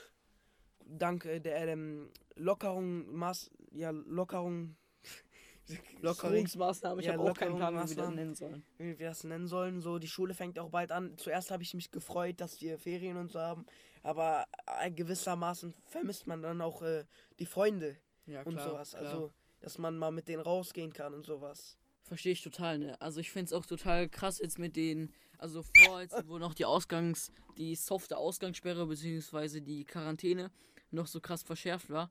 dank 0.85 1.25
äh, 1.25 1.39
der 1.39 1.67
ähm, 1.67 2.11
Lockerung, 2.35 3.13
Maß, 3.15 3.49
ja, 3.71 3.91
Lockerung, 3.91 4.75
Lockerung, 5.67 6.01
Lockerungsmaßnahmen, 6.01 6.99
ich 6.99 7.05
Ja, 7.05 7.13
habe 7.13 7.23
auch 7.31 7.37
keinen 7.37 7.55
Plan, 7.55 7.73
wie 7.73 7.95
wir 7.95 7.95
das 7.95 8.09
nennen 8.11 8.35
sollen. 8.35 8.63
wie 8.77 8.99
wir 8.99 9.07
das 9.07 9.23
nennen 9.23 9.47
sollen. 9.47 9.81
So, 9.81 9.97
die 9.99 10.07
Schule 10.09 10.33
fängt 10.33 10.59
auch 10.59 10.69
bald 10.69 10.91
an. 10.91 11.17
Zuerst 11.17 11.51
habe 11.51 11.63
ich 11.63 11.73
mich 11.73 11.91
gefreut, 11.91 12.41
dass 12.41 12.61
wir 12.61 12.77
Ferien 12.77 13.17
und 13.17 13.31
so 13.31 13.39
haben, 13.39 13.65
aber 14.03 14.45
äh, 14.81 14.91
gewissermaßen 14.91 15.73
vermisst 15.85 16.27
man 16.27 16.41
dann 16.41 16.61
auch 16.61 16.81
äh, 16.81 17.05
die 17.39 17.45
Freunde 17.45 17.97
Ja, 18.25 18.41
und 18.43 18.53
klar, 18.53 18.69
sowas. 18.69 18.91
klar. 18.91 19.03
Also, 19.03 19.33
dass 19.61 19.77
man 19.77 19.97
mal 19.97 20.11
mit 20.11 20.27
denen 20.27 20.41
rausgehen 20.41 20.91
kann 20.91 21.13
und 21.13 21.25
sowas. 21.25 21.77
Verstehe 22.03 22.33
ich 22.33 22.41
total, 22.43 22.79
ne? 22.79 22.99
Also 23.01 23.21
ich 23.21 23.31
finde 23.31 23.45
es 23.45 23.53
auch 23.53 23.65
total 23.65 24.09
krass 24.09 24.39
jetzt 24.39 24.59
mit 24.59 24.75
den, 24.75 25.13
also 25.37 25.63
vor 25.63 26.01
jetzt, 26.01 26.27
wo 26.27 26.37
noch 26.37 26.53
die 26.53 26.65
Ausgangs, 26.65 27.31
die 27.57 27.75
softe 27.75 28.17
Ausgangssperre 28.17 28.85
beziehungsweise 28.85 29.61
die 29.61 29.83
Quarantäne 29.85 30.51
noch 30.91 31.07
so 31.07 31.19
krass 31.19 31.43
verschärft 31.43 31.89
war. 31.89 32.09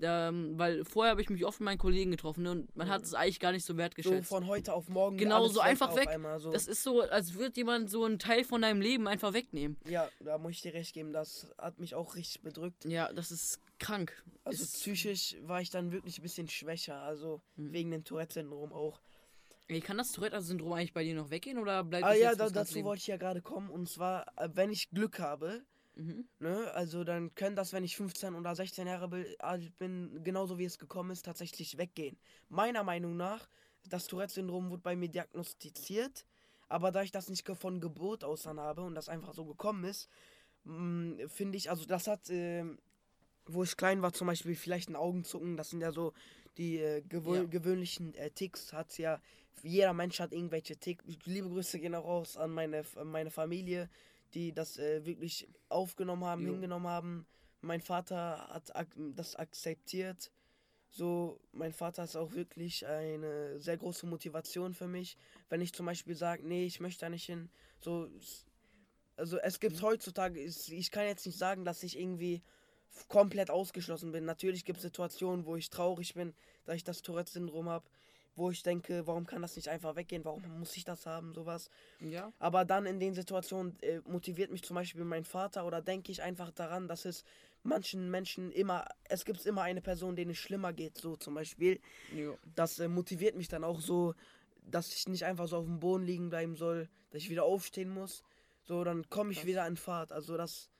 Ähm, 0.00 0.58
weil 0.58 0.84
vorher 0.84 1.12
habe 1.12 1.22
ich 1.22 1.30
mich 1.30 1.44
oft 1.44 1.60
mit 1.60 1.66
meinen 1.66 1.78
Kollegen 1.78 2.10
getroffen 2.10 2.42
ne, 2.42 2.50
und 2.50 2.76
man 2.76 2.88
hat 2.88 3.02
es 3.02 3.14
eigentlich 3.14 3.38
gar 3.38 3.52
nicht 3.52 3.64
so 3.64 3.74
So 3.74 3.78
wertgeschätzt. 3.78 4.28
von 4.28 4.48
heute 4.48 4.72
auf 4.72 4.88
morgen. 4.88 5.16
Genau, 5.16 5.46
so 5.46 5.60
einfach 5.60 5.94
weg. 5.94 6.08
Einmal, 6.08 6.40
so. 6.40 6.50
das 6.50 6.66
ist 6.66 6.82
so, 6.82 7.02
als 7.02 7.34
würde 7.34 7.52
jemand 7.56 7.88
so 7.90 8.04
einen 8.04 8.18
Teil 8.18 8.42
von 8.42 8.60
deinem 8.62 8.80
Leben 8.80 9.06
einfach 9.06 9.32
wegnehmen. 9.34 9.76
ja, 9.86 10.08
da 10.18 10.36
muss 10.38 10.52
ich 10.52 10.62
dir 10.62 10.74
recht 10.74 10.94
geben. 10.94 11.12
Das 11.12 11.46
hat 11.58 11.78
mich 11.78 11.94
auch 11.94 12.16
richtig 12.16 12.42
bedrückt. 12.42 12.84
Ja, 12.86 13.12
das 13.12 13.30
ist 13.30 13.60
krank. 13.78 14.24
Also 14.42 14.64
ist, 14.64 14.74
psychisch 14.74 15.36
war 15.42 15.60
ich 15.60 15.70
dann 15.70 15.92
wirklich 15.92 16.18
ein 16.18 16.22
bisschen 16.22 16.48
schwächer. 16.48 17.00
Also 17.00 17.40
Hm. 17.56 17.72
wegen 17.72 17.90
dem 17.92 18.02
Tourette-Syndrom 18.02 18.72
auch. 18.72 19.00
Ey, 19.68 19.80
kann 19.80 19.96
das 19.98 20.12
Tourette-Syndrom 20.12 20.72
eigentlich 20.72 20.92
bei 20.92 21.04
dir 21.04 21.14
noch 21.14 21.30
weggehen 21.30 21.58
oder 21.58 21.84
bleibt 21.84 22.04
Ah 22.04 22.12
es 22.12 22.18
ja, 22.20 22.30
jetzt 22.30 22.40
da, 22.40 22.50
dazu 22.50 22.74
Leben? 22.74 22.86
wollte 22.88 23.00
ich 23.00 23.06
ja 23.06 23.16
gerade 23.16 23.40
kommen. 23.42 23.70
Und 23.70 23.88
zwar, 23.88 24.26
äh, 24.36 24.48
wenn 24.52 24.70
ich 24.70 24.90
Glück 24.90 25.18
habe, 25.18 25.64
Mhm. 25.96 26.26
Ne, 26.40 26.72
also 26.74 27.04
dann 27.04 27.34
können 27.36 27.54
das, 27.56 27.72
wenn 27.72 27.84
ich 27.84 27.96
15 27.96 28.34
oder 28.34 28.56
16 28.56 28.88
Jahre 28.88 29.26
alt 29.38 29.78
bin, 29.78 30.24
genauso 30.24 30.58
wie 30.58 30.64
es 30.64 30.78
gekommen 30.78 31.10
ist, 31.12 31.24
tatsächlich 31.24 31.78
weggehen. 31.78 32.18
Meiner 32.48 32.82
Meinung 32.82 33.16
nach, 33.16 33.48
das 33.88 34.06
Tourette-Syndrom 34.08 34.70
wurde 34.70 34.82
bei 34.82 34.96
mir 34.96 35.08
diagnostiziert, 35.08 36.26
aber 36.68 36.90
da 36.90 37.02
ich 37.02 37.12
das 37.12 37.28
nicht 37.28 37.46
von 37.48 37.80
Geburt 37.80 38.24
aus 38.24 38.42
dann 38.42 38.58
habe 38.58 38.82
und 38.82 38.96
das 38.96 39.08
einfach 39.08 39.34
so 39.34 39.44
gekommen 39.44 39.84
ist, 39.84 40.08
mh, 40.64 41.28
finde 41.28 41.58
ich, 41.58 41.70
also 41.70 41.86
das 41.86 42.08
hat, 42.08 42.28
ähm, 42.28 42.78
wo 43.46 43.62
ich 43.62 43.76
klein 43.76 44.02
war, 44.02 44.12
zum 44.12 44.26
Beispiel 44.26 44.54
vielleicht 44.56 44.88
ein 44.88 44.96
Augenzucken, 44.96 45.56
das 45.56 45.70
sind 45.70 45.80
ja 45.80 45.92
so 45.92 46.12
die 46.56 46.78
äh, 46.78 47.02
gewö 47.02 47.36
Ja. 47.36 47.44
gewöhnlichen 47.44 48.14
äh, 48.14 48.30
Ticks, 48.30 48.72
hat 48.72 48.96
ja, 48.98 49.20
jeder 49.62 49.92
Mensch 49.92 50.20
hat 50.20 50.32
irgendwelche 50.32 50.76
Ticks. 50.76 51.04
Liebe 51.24 51.48
Grüße 51.48 51.78
gehen 51.80 51.94
auch 51.94 52.04
raus 52.04 52.36
an 52.36 52.50
meine, 52.50 52.84
an 52.96 53.08
meine 53.08 53.30
Familie, 53.30 53.88
die 54.34 54.52
das 54.52 54.78
äh, 54.78 55.04
wirklich 55.04 55.48
aufgenommen 55.68 56.24
haben, 56.24 56.42
Jo. 56.46 56.52
hingenommen 56.52 56.86
haben. 56.88 57.26
Mein 57.60 57.80
Vater 57.80 58.46
hat 58.52 58.74
ak 58.76 58.88
das 59.14 59.36
akzeptiert. 59.36 60.30
So, 60.90 61.40
mein 61.52 61.72
Vater 61.72 62.04
ist 62.04 62.14
auch 62.14 62.32
wirklich 62.34 62.86
eine 62.86 63.58
sehr 63.58 63.76
große 63.76 64.06
Motivation 64.06 64.74
für 64.74 64.86
mich. 64.86 65.16
Wenn 65.48 65.60
ich 65.60 65.72
zum 65.72 65.86
Beispiel 65.86 66.14
sage, 66.14 66.46
nee, 66.46 66.66
ich 66.66 66.78
möchte 66.78 67.00
da 67.00 67.08
nicht 67.08 67.24
hin. 67.26 67.48
So, 67.80 68.08
also 69.16 69.38
es 69.38 69.58
gibt 69.60 69.80
heutzutage, 69.82 70.40
ist- 70.40 70.68
ich 70.70 70.90
kann 70.90 71.06
jetzt 71.06 71.26
nicht 71.26 71.38
sagen, 71.38 71.64
dass 71.64 71.82
ich 71.82 71.98
irgendwie 71.98 72.42
komplett 73.08 73.50
ausgeschlossen 73.50 74.12
bin. 74.12 74.24
Natürlich 74.24 74.64
gibt 74.64 74.78
es 74.78 74.82
Situationen, 74.82 75.46
wo 75.46 75.56
ich 75.56 75.70
traurig 75.70 76.14
bin, 76.14 76.34
da 76.64 76.72
ich 76.74 76.84
das 76.84 77.02
Tourette-Syndrom 77.02 77.68
habe. 77.68 77.84
wo 78.36 78.50
ich 78.50 78.62
denke, 78.64 79.06
warum 79.06 79.26
kann 79.26 79.42
das 79.42 79.54
nicht 79.54 79.68
einfach 79.68 79.94
weggehen, 79.94 80.24
warum 80.24 80.42
muss 80.58 80.76
ich 80.76 80.84
das 80.84 81.06
haben, 81.06 81.32
sowas. 81.34 81.70
Ja. 82.00 82.32
Aber 82.40 82.64
dann 82.64 82.84
in 82.84 82.98
den 82.98 83.14
Situationen 83.14 83.78
äh, 83.80 84.00
motiviert 84.06 84.50
mich 84.50 84.62
zum 84.64 84.74
Beispiel 84.74 85.04
mein 85.04 85.24
Vater 85.24 85.64
oder 85.64 85.80
denke 85.80 86.10
ich 86.10 86.20
einfach 86.20 86.50
daran, 86.50 86.88
dass 86.88 87.04
es 87.04 87.22
manchen 87.62 88.10
Menschen 88.10 88.50
immer, 88.50 88.86
es 89.04 89.24
gibt 89.24 89.46
immer 89.46 89.62
eine 89.62 89.80
Person, 89.80 90.16
denen 90.16 90.32
es 90.32 90.38
schlimmer 90.38 90.72
geht, 90.72 90.98
so 90.98 91.14
zum 91.16 91.34
Beispiel. 91.34 91.80
Jo. 92.12 92.36
Das 92.56 92.80
äh, 92.80 92.88
motiviert 92.88 93.36
mich 93.36 93.46
dann 93.48 93.62
auch 93.62 93.80
so, 93.80 94.14
dass 94.62 94.92
ich 94.92 95.06
nicht 95.08 95.24
einfach 95.24 95.46
so 95.46 95.58
auf 95.58 95.66
dem 95.66 95.78
Boden 95.78 96.04
liegen 96.04 96.28
bleiben 96.28 96.56
soll, 96.56 96.88
dass 97.10 97.22
ich 97.22 97.30
wieder 97.30 97.44
aufstehen 97.44 97.90
muss. 97.90 98.24
So, 98.64 98.82
dann 98.82 99.08
komme 99.10 99.30
ich 99.30 99.38
Krass. 99.38 99.46
wieder 99.46 99.66
in 99.66 99.76
Fahrt. 99.76 100.10
Also 100.10 100.36
das, 100.36 100.70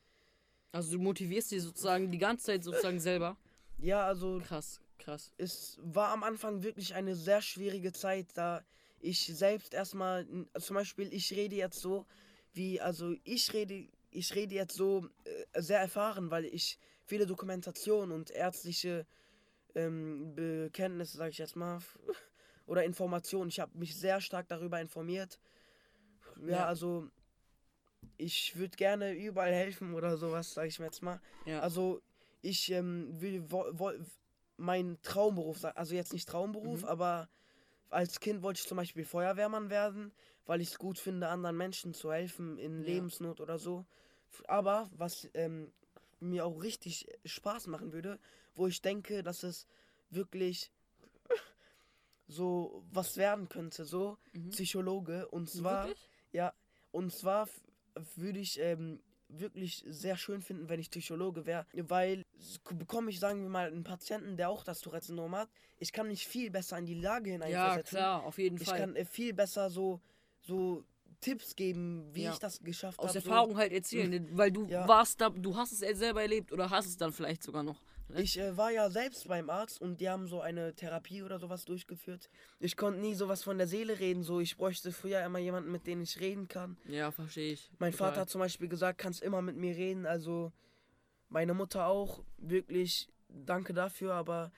Also 0.74 0.96
du 0.96 0.98
motivierst 0.98 1.52
dich 1.52 1.62
sozusagen 1.62 2.10
die 2.10 2.18
ganze 2.18 2.46
Zeit 2.46 2.64
sozusagen 2.64 2.98
selber. 2.98 3.36
ja, 3.78 4.04
also 4.04 4.40
Krass, 4.40 4.80
krass. 4.98 5.32
es 5.38 5.78
war 5.80 6.08
am 6.08 6.24
Anfang 6.24 6.64
wirklich 6.64 6.94
eine 6.94 7.14
sehr 7.14 7.40
schwierige 7.42 7.92
Zeit, 7.92 8.26
da 8.34 8.64
ich 8.98 9.24
selbst 9.24 9.72
erstmal, 9.72 10.26
zum 10.58 10.74
Beispiel, 10.74 11.14
ich 11.14 11.30
rede 11.30 11.54
jetzt 11.54 11.78
so, 11.78 12.06
wie, 12.54 12.80
also 12.80 13.14
ich 13.22 13.52
rede, 13.52 13.86
ich 14.10 14.34
rede 14.34 14.56
jetzt 14.56 14.74
so 14.74 15.06
äh, 15.54 15.62
sehr 15.62 15.78
erfahren, 15.78 16.32
weil 16.32 16.44
ich 16.44 16.80
viele 17.04 17.26
Dokumentationen 17.26 18.10
und 18.10 18.32
ärztliche 18.32 19.06
ähm, 19.76 20.34
Bekenntnisse, 20.34 21.18
sage 21.18 21.30
ich 21.30 21.38
jetzt 21.38 21.54
mal, 21.54 21.78
oder 22.66 22.82
Informationen, 22.84 23.48
ich 23.48 23.60
habe 23.60 23.78
mich 23.78 23.94
sehr 23.94 24.20
stark 24.20 24.48
darüber 24.48 24.80
informiert. 24.80 25.38
Ja, 26.40 26.48
Ja. 26.48 26.66
also 26.66 27.10
ich 28.16 28.56
würde 28.56 28.76
gerne 28.76 29.12
überall 29.12 29.52
helfen 29.52 29.94
oder 29.94 30.16
sowas, 30.16 30.54
sage 30.54 30.68
ich 30.68 30.78
mir 30.78 30.86
jetzt 30.86 31.02
mal. 31.02 31.20
Ja. 31.46 31.60
Also 31.60 32.00
ich 32.42 32.70
ähm, 32.70 33.20
will, 33.20 33.44
wo, 33.50 33.64
wo, 33.72 33.92
mein 34.56 34.98
Traumberuf, 35.02 35.64
also 35.64 35.94
jetzt 35.94 36.12
nicht 36.12 36.28
Traumberuf, 36.28 36.82
Mhm. 36.82 36.88
aber 36.88 37.28
als 37.90 38.20
Kind 38.20 38.42
wollte 38.42 38.60
ich 38.60 38.66
zum 38.68 38.76
Beispiel 38.76 39.04
Feuerwehrmann 39.04 39.70
werden, 39.70 40.12
weil 40.46 40.60
ich 40.60 40.68
es 40.72 40.78
gut 40.78 40.98
finde, 40.98 41.28
anderen 41.28 41.56
Menschen 41.56 41.94
zu 41.94 42.12
helfen 42.12 42.58
in 42.58 42.80
Ja. 42.80 42.86
Lebensnot 42.86 43.40
oder 43.40 43.58
so. 43.58 43.86
Aber 44.48 44.90
was 44.92 45.28
ähm, 45.34 45.72
mir 46.20 46.44
auch 46.44 46.62
richtig 46.62 47.06
Spaß 47.24 47.68
machen 47.68 47.92
würde, 47.92 48.18
wo 48.54 48.66
ich 48.66 48.82
denke, 48.82 49.22
dass 49.22 49.42
es 49.42 49.66
wirklich 50.10 50.70
so 52.26 52.84
was 52.90 53.16
werden 53.16 53.48
könnte, 53.48 53.84
so 53.84 54.18
Mhm. 54.32 54.50
Psychologe. 54.50 55.28
Und 55.28 55.48
zwar 55.48 55.84
Wirklich? 55.84 56.10
ja, 56.32 56.52
und 56.90 57.12
zwar 57.12 57.48
würde 58.16 58.38
ich 58.38 58.58
ähm, 58.60 59.00
wirklich 59.28 59.84
sehr 59.86 60.16
schön 60.16 60.42
finden, 60.42 60.68
wenn 60.68 60.80
ich 60.80 60.90
Psychologe 60.90 61.46
wäre, 61.46 61.66
weil 61.74 62.22
bekomme 62.78 63.10
ich, 63.10 63.18
sagen 63.20 63.42
wir 63.42 63.48
mal, 63.48 63.68
einen 63.68 63.84
Patienten, 63.84 64.36
der 64.36 64.50
auch 64.50 64.64
das 64.64 64.80
Tourette-Syndrom 64.80 65.34
hat. 65.34 65.48
Ich 65.78 65.92
kann 65.92 66.08
mich 66.08 66.26
viel 66.26 66.50
besser 66.50 66.78
in 66.78 66.86
die 66.86 66.94
Lage 66.94 67.30
Ja, 67.30 67.32
hineinversetzen. 67.32 67.98
klar, 67.98 68.22
auf 68.24 68.38
jeden 68.38 68.58
ich 68.58 68.64
Fall. 68.64 68.78
kann 68.78 68.96
äh, 68.96 69.04
viel 69.04 69.32
besser 69.32 69.70
so, 69.70 70.00
so 70.40 70.84
Tipps 71.20 71.56
geben, 71.56 72.14
wie 72.14 72.24
Ja. 72.24 72.32
ich 72.32 72.38
das 72.38 72.60
geschafft 72.62 72.98
Aus 72.98 73.08
habe. 73.08 73.18
Erfahrung 73.18 73.56
halt 73.56 73.72
erzählen, 73.72 74.28
weil 74.36 74.52
du 74.52 74.68
Ja. 74.68 74.86
warst 74.86 75.20
da, 75.20 75.30
du 75.30 75.56
hast 75.56 75.72
es 75.72 75.78
selber 75.98 76.22
erlebt 76.22 76.52
oder 76.52 76.68
hast 76.70 76.86
es 76.86 76.96
dann 76.96 77.12
vielleicht 77.12 77.42
sogar 77.42 77.62
noch. 77.62 77.80
Ne? 78.08 78.22
Ich 78.22 78.38
äh, 78.38 78.56
war 78.56 78.70
ja 78.70 78.90
selbst 78.90 79.28
beim 79.28 79.50
Arzt 79.50 79.80
und 79.80 80.00
die 80.00 80.08
haben 80.08 80.26
so 80.26 80.40
eine 80.40 80.74
Therapie 80.74 81.22
oder 81.22 81.38
sowas 81.38 81.64
durchgeführt. 81.64 82.28
Ich 82.60 82.76
konnte 82.76 83.00
nie 83.00 83.14
sowas 83.14 83.42
von 83.42 83.58
der 83.58 83.66
Seele 83.66 83.98
reden, 83.98 84.22
so 84.22 84.40
ich 84.40 84.56
bräuchte 84.56 84.92
früher 84.92 85.24
immer 85.24 85.38
jemanden, 85.38 85.70
mit 85.72 85.86
dem 85.86 86.02
ich 86.02 86.20
reden 86.20 86.48
kann. 86.48 86.76
Ja, 86.86 87.10
verstehe 87.10 87.52
ich. 87.52 87.70
Mein 87.78 87.92
Total. 87.92 88.08
Vater 88.08 88.20
hat 88.22 88.30
zum 88.30 88.40
Beispiel 88.40 88.68
gesagt, 88.68 88.98
kannst 88.98 89.22
immer 89.22 89.42
mit 89.42 89.56
mir 89.56 89.76
reden. 89.76 90.06
Also 90.06 90.52
meine 91.28 91.54
Mutter 91.54 91.86
auch. 91.86 92.22
Wirklich 92.36 93.08
danke 93.28 93.72
dafür. 93.72 94.14
Aber 94.14 94.52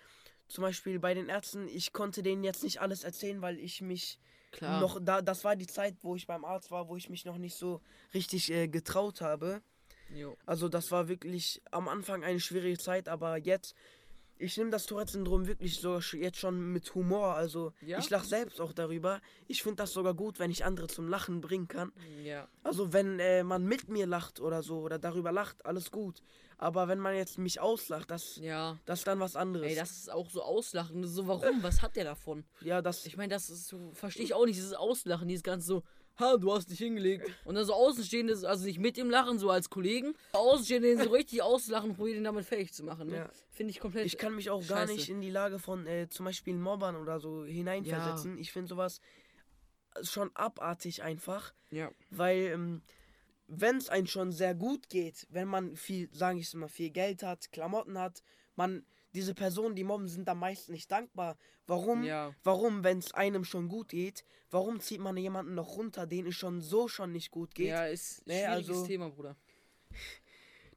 zum 0.48 0.62
Beispiel 0.62 0.98
bei 0.98 1.14
den 1.14 1.28
Ärzten, 1.28 1.68
ich 1.68 1.92
konnte 1.92 2.22
denen 2.22 2.44
jetzt 2.44 2.62
nicht 2.62 2.80
alles 2.80 3.04
erzählen, 3.04 3.42
weil 3.42 3.58
ich 3.58 3.80
mich 3.80 4.18
Klar. 4.52 4.80
noch 4.80 4.98
da. 5.02 5.22
Das 5.22 5.44
war 5.44 5.56
die 5.56 5.66
Zeit, 5.66 5.96
wo 6.02 6.16
ich 6.16 6.26
beim 6.26 6.44
Arzt 6.44 6.70
war, 6.70 6.88
wo 6.88 6.96
ich 6.96 7.08
mich 7.08 7.24
noch 7.24 7.38
nicht 7.38 7.56
so 7.56 7.80
richtig 8.14 8.50
äh, 8.50 8.68
getraut 8.68 9.20
habe. 9.20 9.62
Jo. 10.14 10.36
Also 10.46 10.68
das 10.68 10.90
war 10.90 11.08
wirklich 11.08 11.62
am 11.70 11.88
Anfang 11.88 12.24
eine 12.24 12.40
schwierige 12.40 12.78
Zeit, 12.78 13.08
aber 13.08 13.36
jetzt. 13.36 13.74
Ich 14.38 14.54
nehme 14.58 14.68
das 14.70 14.84
Tourette-Syndrom 14.84 15.46
wirklich 15.46 15.80
so 15.80 15.94
sch- 15.94 16.18
jetzt 16.18 16.36
schon 16.38 16.70
mit 16.70 16.94
Humor. 16.94 17.36
Also 17.36 17.72
Ja? 17.80 17.98
ich 17.98 18.10
lache 18.10 18.26
selbst 18.26 18.60
auch 18.60 18.74
darüber. 18.74 19.22
Ich 19.48 19.62
finde 19.62 19.76
das 19.76 19.94
sogar 19.94 20.12
gut, 20.12 20.38
wenn 20.38 20.50
ich 20.50 20.62
andere 20.62 20.88
zum 20.88 21.08
Lachen 21.08 21.40
bringen 21.40 21.68
kann. 21.68 21.90
Ja. 22.22 22.46
Also 22.62 22.92
wenn 22.92 23.18
äh, 23.18 23.42
man 23.44 23.64
mit 23.64 23.88
mir 23.88 24.06
lacht 24.06 24.38
oder 24.40 24.62
so 24.62 24.80
oder 24.80 24.98
darüber 24.98 25.32
lacht, 25.32 25.64
alles 25.64 25.90
gut. 25.90 26.20
Aber 26.58 26.86
wenn 26.86 26.98
man 26.98 27.14
jetzt 27.14 27.38
mich 27.38 27.60
auslacht, 27.60 28.10
das, 28.10 28.36
Ja. 28.36 28.78
das 28.84 28.98
ist 28.98 29.06
dann 29.06 29.20
was 29.20 29.36
anderes. 29.36 29.68
Ey, 29.68 29.74
das 29.74 29.90
ist 29.92 30.12
auch 30.12 30.28
so 30.28 30.42
Auslachen. 30.42 31.06
So, 31.06 31.26
warum? 31.26 31.62
Was 31.62 31.80
hat 31.80 31.96
der 31.96 32.04
davon? 32.04 32.44
ja, 32.60 32.82
das, 32.82 33.06
Ich 33.06 33.16
meine, 33.16 33.32
das 33.32 33.46
so, 33.46 33.90
verstehe 33.94 34.24
ich 34.26 34.34
auch 34.34 34.44
nicht, 34.44 34.56
dieses 34.58 34.74
Auslachen, 34.74 35.28
dieses 35.28 35.44
ganze 35.44 35.66
so, 35.66 35.82
ha, 36.18 36.36
du 36.36 36.52
hast 36.52 36.70
dich 36.70 36.78
hingelegt. 36.78 37.30
Und 37.44 37.54
dann 37.56 37.64
so 37.64 37.74
Außenstehende, 37.74 38.32
also 38.48 38.64
nicht 38.64 38.78
mit 38.78 38.96
dem 38.96 39.10
Lachen, 39.10 39.38
so 39.38 39.50
als 39.50 39.70
Kollegen, 39.70 40.14
Außenstehende 40.32 40.88
den 40.88 41.02
so 41.04 41.10
richtig 41.10 41.42
auslachen 41.42 41.90
und 41.90 41.96
probieren, 41.96 42.16
den 42.18 42.24
damit 42.24 42.44
fähig 42.44 42.72
zu 42.72 42.84
machen. 42.84 43.08
Ne? 43.08 43.16
Ja. 43.16 43.30
Finde 43.50 43.70
ich 43.70 43.80
komplett. 43.80 44.06
ich 44.06 44.18
kann 44.18 44.34
mich 44.34 44.50
auch 44.50 44.66
gar 44.66 44.80
scheiße. 44.86 44.92
nicht 44.94 45.08
in 45.08 45.20
die 45.20 45.30
Lage 45.30 45.58
von 45.58 45.86
äh, 45.86 46.08
zum 46.08 46.24
Beispiel 46.26 46.54
Mobbern 46.54 46.96
oder 46.96 47.20
so 47.20 47.44
hineinversetzen. 47.44 48.38
Ich 48.38 48.52
finde 48.52 48.68
sowas 48.68 49.00
schon 50.02 50.30
abartig 50.34 51.02
einfach, 51.02 51.54
Ja. 51.70 51.90
weil 52.10 52.38
ähm, 52.52 52.82
wenn 53.48 53.76
es 53.76 53.88
einem 53.88 54.06
schon 54.06 54.32
sehr 54.32 54.54
gut 54.54 54.88
geht, 54.88 55.26
wenn 55.30 55.48
man 55.48 55.76
viel, 55.76 56.08
sage 56.12 56.38
ich 56.38 56.46
es 56.46 56.54
mal, 56.54 56.68
viel 56.68 56.90
Geld 56.90 57.22
hat, 57.22 57.50
Klamotten 57.52 57.98
hat, 57.98 58.22
man 58.56 58.84
diese 59.16 59.34
Personen, 59.34 59.74
die 59.74 59.82
mobben, 59.84 60.06
sind 60.08 60.28
am 60.28 60.38
meisten 60.38 60.72
nicht 60.72 60.90
dankbar. 60.92 61.36
Warum? 61.66 62.04
Ja. 62.04 62.34
Warum, 62.44 62.84
wenn 62.84 62.98
es 62.98 63.12
einem 63.14 63.44
schon 63.44 63.68
gut 63.68 63.88
geht, 63.88 64.24
warum 64.50 64.78
zieht 64.78 65.00
man 65.00 65.16
jemanden 65.16 65.54
noch 65.54 65.76
runter, 65.76 66.06
den 66.06 66.26
es 66.26 66.36
schon 66.36 66.60
so 66.60 66.86
schon 66.86 67.12
nicht 67.12 67.30
gut 67.30 67.54
geht? 67.54 67.68
Ja, 67.68 67.86
ist 67.86 68.20
ein 68.20 68.22
Nee, 68.26 68.44
schwieriges 68.44 68.68
also- 68.70 68.86
Thema, 68.86 69.10
Bruder. 69.10 69.36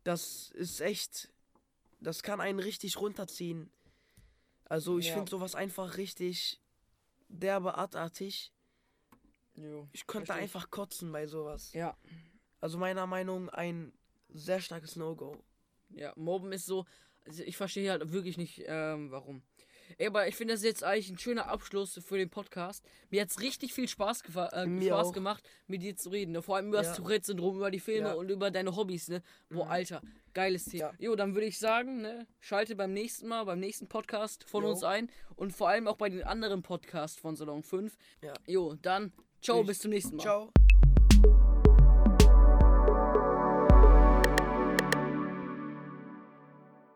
Das 0.04 0.52
ist 0.52 0.82
echt, 0.82 1.30
das 1.99 2.23
kann 2.23 2.39
einen 2.41 2.60
richtig 2.60 2.97
runterziehen. 2.99 3.69
Also 4.65 4.97
ich 4.99 5.08
Ja. 5.08 5.15
finde 5.15 5.30
sowas 5.30 5.56
einfach 5.56 5.97
richtig 5.97 6.60
derbe 7.28 7.75
artartig. 7.75 8.52
Jo. 9.56 9.88
Ich 9.91 10.08
könnte 10.08 10.28
Versteh 10.28 10.39
ich. 10.45 10.56
einfach 10.56 10.71
kotzen 10.71 11.12
bei 11.12 11.28
sowas. 11.28 11.73
Ja. 11.73 11.97
Also 12.62 12.78
meiner 12.78 13.06
Meinung 13.08 13.49
ein 13.49 13.91
sehr 14.30 14.62
starkes 14.62 14.95
No-Go. 14.95 15.36
Ja, 15.89 16.13
Mobben 16.15 16.52
ist 16.54 16.65
so. 16.65 16.86
Also 17.29 17.43
ich 17.43 17.55
verstehe 17.57 17.91
halt 17.91 18.11
wirklich 18.11 18.37
nicht, 18.37 18.63
ähm, 18.65 19.11
warum. 19.11 19.43
Ey, 19.97 20.07
aber 20.07 20.27
ich 20.27 20.35
finde 20.35 20.53
das 20.53 20.63
jetzt 20.63 20.83
eigentlich 20.83 21.09
ein 21.09 21.17
schöner 21.17 21.47
Abschluss 21.47 21.99
für 22.05 22.17
den 22.17 22.29
Podcast. 22.29 22.83
Mir 23.09 23.21
hat 23.21 23.29
es 23.29 23.39
richtig 23.41 23.73
viel 23.73 23.87
Spaß, 23.87 24.21
äh, 24.53 24.65
Mir 24.67 24.87
Spaß 24.93 25.13
gemacht, 25.13 25.43
mit 25.67 25.81
dir 25.81 25.95
zu 25.95 26.09
reden. 26.09 26.31
Ne? 26.31 26.41
Vor 26.43 26.55
allem 26.57 26.67
über 26.67 26.77
das 26.77 26.87
Ja. 26.87 26.95
Tourette-Syndrom, 26.95 27.55
über 27.57 27.71
die 27.71 27.79
Filme 27.79 28.09
Ja. 28.09 28.13
und 28.13 28.29
über 28.29 28.51
deine 28.51 28.75
Hobbys. 28.75 29.07
Ne? 29.09 29.23
Boah, 29.49 29.65
Mhm. 29.65 29.71
Alter, 29.71 30.01
geiles 30.33 30.65
Thema. 30.65 30.91
Ja. 30.91 30.93
Jo, 30.99 31.15
dann 31.15 31.33
würde 31.33 31.47
ich 31.47 31.57
sagen, 31.57 32.01
ne, 32.01 32.27
schalte 32.39 32.75
beim 32.75 32.93
nächsten 32.93 33.27
Mal, 33.27 33.43
beim 33.45 33.59
nächsten 33.59 33.87
Podcast 33.87 34.43
von 34.47 34.63
Jo. 34.63 34.69
uns 34.71 34.83
ein. 34.83 35.09
Und 35.35 35.53
vor 35.53 35.69
allem 35.69 35.87
auch 35.87 35.97
bei 35.97 36.09
den 36.09 36.23
anderen 36.23 36.61
Podcasts 36.61 37.19
von 37.19 37.35
Salon 37.35 37.63
5. 37.63 37.97
Ja. 38.23 38.33
Jo, 38.47 38.75
dann, 38.81 39.11
ciao, 39.41 39.61
Ich- 39.61 39.67
bis 39.67 39.79
zum 39.79 39.89
nächsten 39.91 40.17
Mal. 40.17 40.23
Ciao. 40.23 40.51